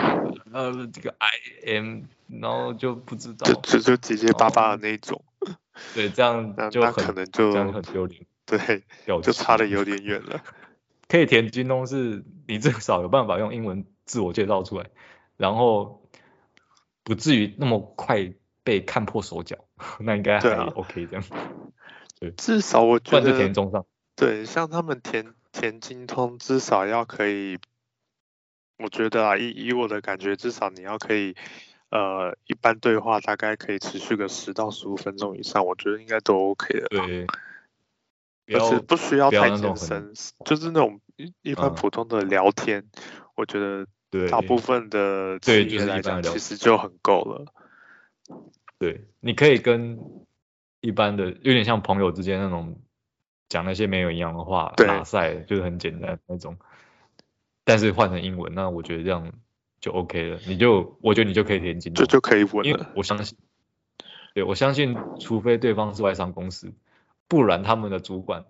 [0.52, 5.24] 呃这个 I am，然后就不知道，就就结结巴巴的那种。
[5.94, 8.26] 对，这样就很可能就这样很丢脸。
[8.46, 8.84] 对，
[9.22, 10.42] 就差的有点远了。
[11.08, 14.90] 可以填京东是，你至少有办法用英文自我介绍出来，
[15.38, 16.08] 然后
[17.04, 19.58] 不至于那么快被看破手脚，
[20.00, 21.24] 那应该还 OK 这样。
[22.20, 23.38] 对，至少我觉得。
[23.38, 23.86] 填中上。
[24.16, 27.58] 对，像他们填填精通，至少要可以，
[28.78, 31.34] 我觉得啊，以以我的感觉，至少你要可以，
[31.90, 36.88] 呃，一般对话大概可以持续个十到十五分钟以上，我觉得应该都 OK 的。
[36.90, 37.26] 对。
[38.54, 42.92] 而且不需要太艰深，就是那种一一般普通的聊天，嗯、
[43.36, 43.88] 我觉得
[44.30, 47.46] 大部分的对就是来讲其实就很够了。
[48.78, 49.98] 对，你可以跟
[50.82, 52.78] 一般的有点像朋友之间那种
[53.54, 56.58] 讲那些没有营养的话，打赛就是很简单那种。
[57.64, 59.32] 但是换成英文，那我觉得这样
[59.80, 60.40] 就 OK 了。
[60.48, 62.64] 你就我觉得你就可以填进去，就就可以稳了。
[62.64, 63.38] 因为我相信，
[64.34, 66.74] 对，我相信，除非对方是外商公司。
[67.28, 68.44] 不然他们的主管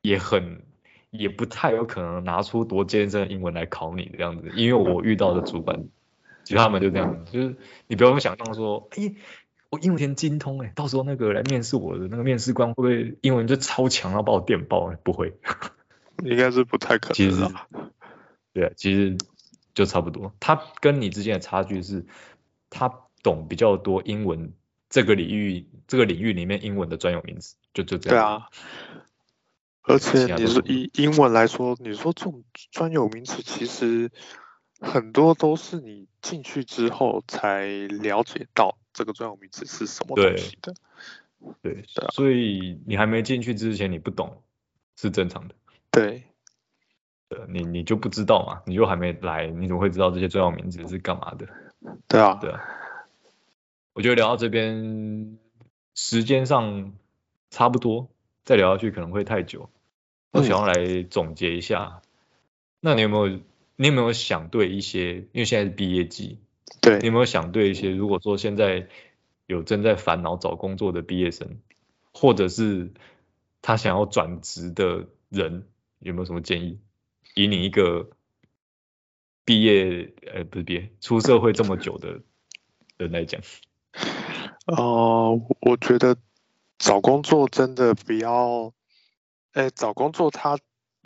[0.00, 0.62] 也很
[1.10, 5.84] 也不太有可能拿出多艰深的英文来考你这样子，因为我遇到的主管，
[6.44, 7.56] 其实他们就这样，就是
[7.88, 9.12] 你不用想象说，哎，
[9.76, 14.90] 我英文填精通哎，到时候那个来面试我的那个面试官会不会英文就超强，要把我电爆？
[15.02, 15.34] 不会，
[16.24, 17.14] 应该是不太可能。
[17.14, 17.46] 其实，
[18.52, 19.16] 对，其实
[19.74, 20.34] 就差不多。
[20.40, 22.06] 他跟你之间的差距是，
[22.70, 24.52] 他懂比较多英文。
[24.88, 28.16] 这个领域，这个领域里面英文的专有名词，就就这样。
[28.16, 28.48] 对啊，
[29.82, 34.12] 而且你说以英文来说，你说这种专有名词，其实
[34.80, 40.74] 很多都是你进去之后才了解到这个专有名词是什么东西的。
[41.62, 44.42] 对，对，对啊，所以你还没进去之前，你不懂
[44.96, 45.54] 是正常的。
[45.90, 46.24] 对，
[47.28, 51.46] 对，你你就不知道嘛，你就还没来，你怎么会知道这些专有名词是干嘛的？
[52.08, 52.60] 对啊，对啊。
[53.92, 55.38] 我觉得聊到这边，
[55.94, 56.94] 时间上
[57.50, 58.08] 差不多，
[58.44, 59.68] 再聊下去可能会太久。
[60.32, 62.08] 我想要来总结一下，嗯、
[62.80, 63.40] 那你有没有，
[63.76, 66.40] 你有没有想对一些，因为现在是毕业季，
[66.80, 68.88] 对，你有没有想对一些，如果说现在
[69.46, 71.60] 有正在烦恼找工作的毕业生，
[72.12, 72.92] 或者是
[73.62, 75.66] 他想要转职的人，
[76.00, 76.78] 有没有什么建议？
[77.34, 78.10] 以你一个
[79.44, 82.20] 毕业，呃，不是毕业，出社会这么久的
[82.98, 83.40] 人来讲。
[84.66, 86.16] 呃，我觉得
[86.78, 88.72] 找工作真的不要，
[89.52, 90.58] 哎，找工作它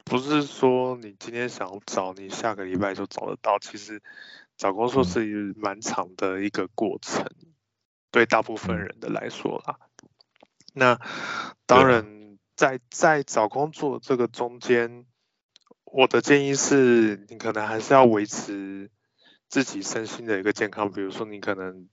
[0.04, 3.58] 不是说你今天想找，你下个礼拜就找得到。
[3.58, 4.02] 其实
[4.60, 7.54] 找工作是一个蛮长的一个过程，嗯、
[8.10, 9.78] 对大部分人的来说啦。
[10.74, 11.00] 那
[11.64, 15.06] 当然在，在在找工作这个中间，
[15.84, 18.90] 我的建议是你可能还是要维持
[19.48, 21.88] 自己身心的一个健康，比如说你可能。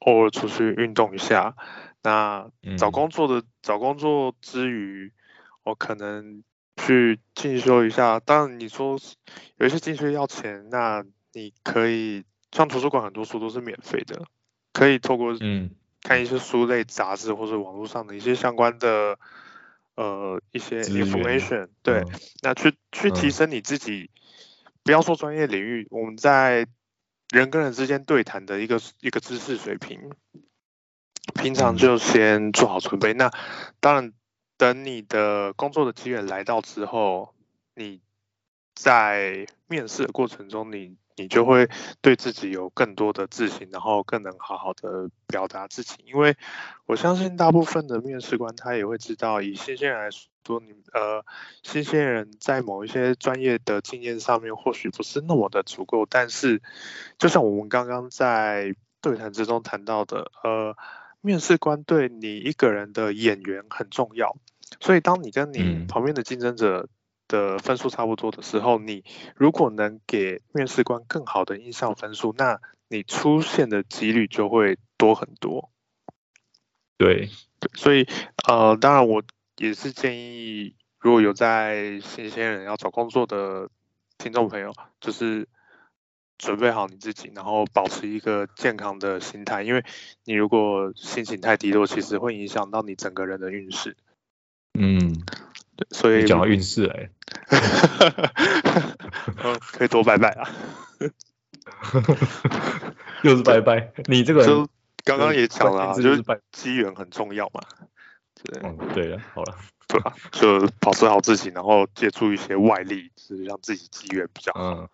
[0.00, 1.56] 偶尔出去运动一下，
[2.02, 5.10] 那找工作的、嗯、找工作之余，
[5.62, 6.44] 我可能
[6.76, 8.20] 去进修一下。
[8.20, 8.98] 当然你说
[9.56, 11.02] 有一些进修要钱，那
[11.32, 14.24] 你可以像图书馆很多书都是免费的，
[14.72, 15.70] 可以透过嗯。
[16.02, 19.18] 看一些书类杂志或者网络上的一些相关的
[19.96, 24.10] 呃一些 information，对，嗯、那去去提升你自己，
[24.64, 26.66] 嗯、不要说专业领域，我们在
[27.28, 30.10] 人跟人之间对谈的一个一个知识水平，
[31.34, 33.12] 平常就先做好准备。
[33.12, 33.30] 嗯、那
[33.78, 34.12] 当然，
[34.56, 37.34] 等你的工作的机缘来到之后，
[37.74, 38.00] 你
[38.74, 41.68] 在面试的过程中，你你就会
[42.00, 45.96] 对自己有更多的自信，然后更能好好的表达自己。
[46.06, 46.36] 因为
[46.86, 51.24] 我相信大部分的面试官他也会知道，以新鲜人来说，你呃，
[51.62, 56.62] 新鲜人在某一些专业的经验上面或许不是那么的足够，但是
[57.18, 60.74] 就像我们刚刚在对谈之中谈到的，呃，
[61.20, 64.36] 面试官对你一个人的眼缘很重要，
[64.80, 66.88] 所以当你跟你旁边的竞争者，
[67.30, 69.04] 的分数差不多的时候，你
[69.36, 75.70] 如果能给面试官更好的印象分数，那你出现的几率就会多很多。
[76.98, 77.30] 对，
[77.74, 78.06] 所以
[78.48, 79.22] 呃，当然我
[79.56, 83.70] 也是建议，如果有在新鲜人要找工作的
[84.18, 85.48] 听众朋友，就是
[86.36, 89.84] 准备好你自己，然后保持一个健康的心态，因为
[90.24, 93.96] 你如果心情太低落，其实会影响到你整个人的运势。
[94.78, 95.24] 嗯。
[95.90, 97.10] 所以讲到运势哎，
[99.42, 100.48] 嗯，可以多拜拜啊，
[103.22, 103.92] 又是拜拜。
[104.06, 104.68] 你这个就
[105.04, 106.22] 刚刚也讲了，就是
[106.52, 107.60] 机缘很重要嘛。
[108.42, 109.56] 对，嗯，对了，好了，
[109.88, 110.14] 对吧？
[110.32, 114.88] 就保持好自己，然后借助一些外力，是让自己机缘比较好。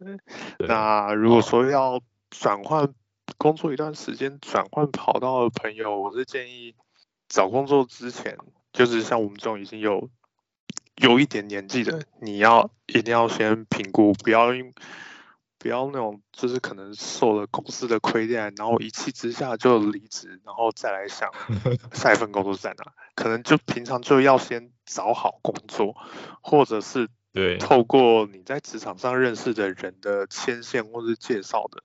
[0.00, 0.18] 嗯，
[0.58, 2.00] 那如果说要
[2.30, 2.92] 转换
[3.38, 6.74] 工作一段时间，转换跑道的朋友，我是建议
[7.28, 8.38] 找工作之前。
[8.72, 10.08] 就是像我们这种已经有
[10.96, 14.72] 有一点年纪的，你要一定要先评估，不要因
[15.58, 21.30] 不要那种就是可能受了公司的亏待，然后一气之下就离职，然后再来想
[21.94, 25.94] 下一份工作在哪，可能就平常就要先找好工作，
[26.40, 27.58] 或者是对。
[27.58, 31.82] 透过你在职场上认识的人的牵线或是介绍的，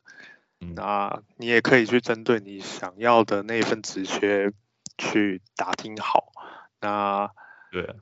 [0.59, 4.51] 那你也可以去针对你想要的那份职缺
[4.97, 6.33] 去打听好。
[6.79, 7.31] 那
[7.71, 7.95] 对，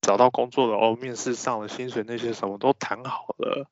[0.00, 3.70] 找到工作了哦，面试上了，薪水那些什么都谈好了，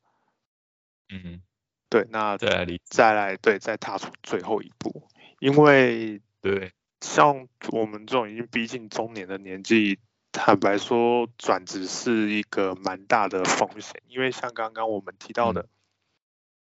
[1.08, 1.42] 嗯，
[1.88, 5.08] 对，那再来再来对，再踏出最后一步，
[5.40, 9.98] 因为对，像我们这种已经逼近中年的年纪，
[10.30, 15.68] 坦白说，转职是一个蛮大的风险，因为像刚刚我们提到的，嗯、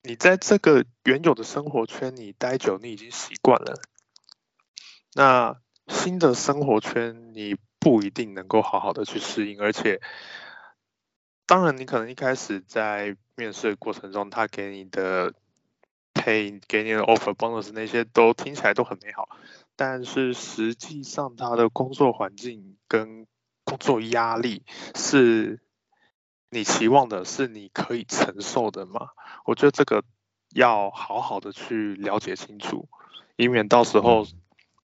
[0.04, 3.82] 你在这个原有的生活圈你待久，你已经习惯了，
[5.14, 5.63] 那。
[5.88, 10.02] 新的生活圈，你不一定能够好好的去适应，而且，
[11.46, 15.34] 当然你可能一开始在面试的过程中，他给你的
[16.14, 19.28] pay，给你的 offer bonus 那些都听起来都很美好，
[19.76, 23.28] 但是实际上他的工作环境跟
[23.66, 24.64] 工作压力
[24.96, 25.60] 是
[26.50, 29.10] 你期望的，是你可以承受的吗？
[29.46, 30.04] 我觉得这个
[30.54, 32.88] 要好好的去了解清楚，
[33.36, 34.26] 以免到时候。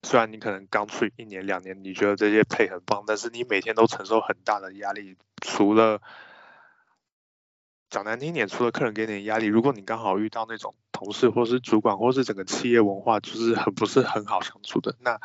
[0.05, 5.17] 虽然你可能刚去一年两年，你觉得这些配很棒，但是你每天都承受很大的压力。
[5.41, 5.99] 除了
[7.89, 15.19] 讲难听点，除了客人给你的压力，如果你刚好遇到那种同事或是主管，或是整个企业文化就是很不是很好相处的，那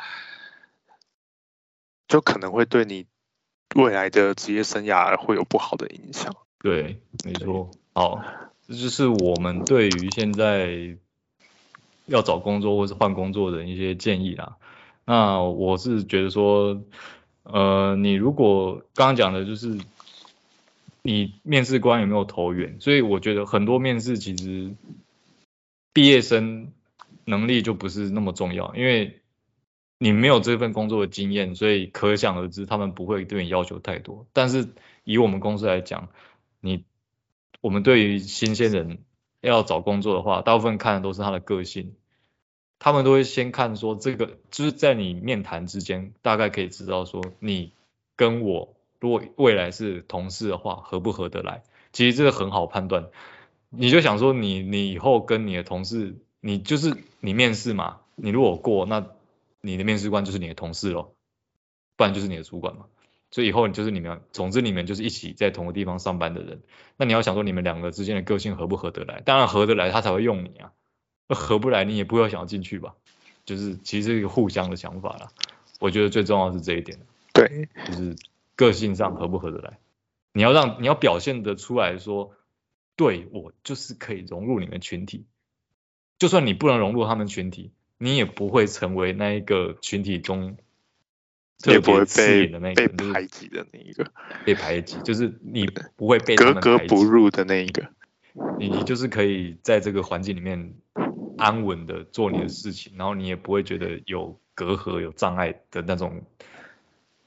[2.07, 3.05] 就可能会对你
[3.75, 6.35] 未来的职业生涯会有不好的影响。
[6.59, 7.69] 对，没错。
[7.93, 8.23] 好，
[8.67, 10.97] 这就是我们对于现在
[12.07, 14.57] 要找工作或是换工作的一些建议啦。
[15.05, 16.81] 那我是觉得说，
[17.43, 19.77] 呃，你如果刚刚讲的就是
[21.01, 24.71] 你面试官有没有投缘，所以我觉得很多面试其实
[25.91, 26.71] 毕业生
[27.25, 29.19] 能力就不是那么重要，因为
[29.97, 34.27] 你没有这份工作的经验，所以可想而知他们不会对你要求太多。
[34.33, 34.69] 但是
[35.03, 36.09] 以我们公司来讲，
[36.59, 36.85] 你
[37.59, 38.99] 我们对于新鲜人
[39.41, 41.93] 要找工作的话，大部分看的都是他的个性。
[42.83, 47.73] 他们都会先看说这个，就是在你面谈之间，大概可以知道说你
[48.15, 51.61] 跟我如果未来是同事的话，合不合得来。
[51.93, 53.09] 其实这个很好判断，
[53.69, 59.05] 你就想说你你以后跟你的同事，你就是你面试嘛，你如果过，那
[59.61, 61.13] 你的面试官就是你的同事咯，
[61.95, 62.87] 不然就是你的主管嘛。
[63.29, 66.63] 所以以后你就是你们，总之你们就是一起在同个地方上班的人。
[66.97, 69.21] 那你要想说你们两个之间的个性合不合得来？
[69.21, 70.71] 当然合得来，他才会用你啊。
[71.35, 72.95] 合不来，你也不会想要进去吧？
[73.45, 75.29] 就是其实是一个互相的想法啦。
[75.79, 76.99] 我觉得最重要的是这一点。
[77.33, 78.15] 对，就是
[78.55, 79.79] 个性上合不合得来。
[80.33, 82.33] 你要让你要表现得出来说，
[82.95, 85.25] 对，我就是可以融入你们群体。
[86.19, 90.55] 就算你不能融入他们群体，你也不会成为那一个群体中
[91.57, 94.11] 特别刺眼的那个，被排挤的那一个，
[94.45, 97.89] 被排挤就是你不会被格格不入的那一个。
[98.59, 100.75] 你你就是可以在这个环境里面
[101.41, 106.23] 安稳的做你的事情，然后你也不会觉得有隔阂、有障碍的那种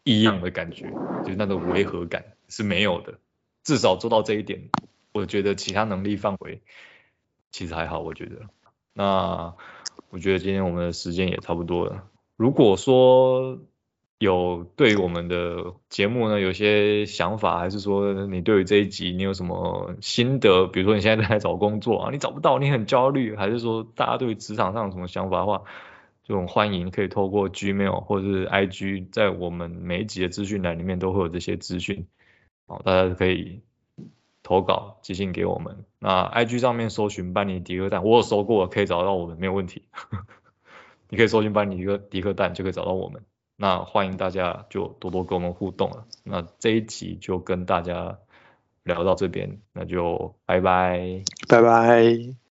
[0.05, 0.95] 异样的感觉，
[1.25, 3.19] 就是那种违和感是没有的。
[3.65, 4.71] 至少做到这一点，
[5.13, 6.63] 我觉得其他能力范围
[7.51, 8.43] 其实还好，我觉得。
[8.93, 9.57] 那
[10.11, 12.09] 我觉得今天我们的时间也差不多了。
[12.37, 13.59] 如果说
[14.19, 20.67] 有对我们的节目呢有些想法，还是说你对于这一集你有什么心得？
[20.67, 25.63] 比如说你现在在找工作啊，你找不到，你很焦虑，还是说大家对于职场上有什么想法的话，
[26.23, 32.07] 就很欢迎可以透过 Gmail 或者是 IG，在我们每一集的资讯栏里面都会有这些资讯，
[32.67, 33.61] 好，大家可以。
[34.47, 39.85] 投稿寄信给我们，那 IG 上面搜寻班尼迪克蛋，我有搜过，可以找到我们，没有问题。
[41.09, 43.23] 你可以搜寻班尼迪克迪克蛋就可以找到我们，
[43.57, 46.07] 那欢迎大家就多多跟我们互动了。
[46.25, 48.19] 那这一集就跟大家
[48.83, 52.44] 聊到这边，那就拜拜，拜拜。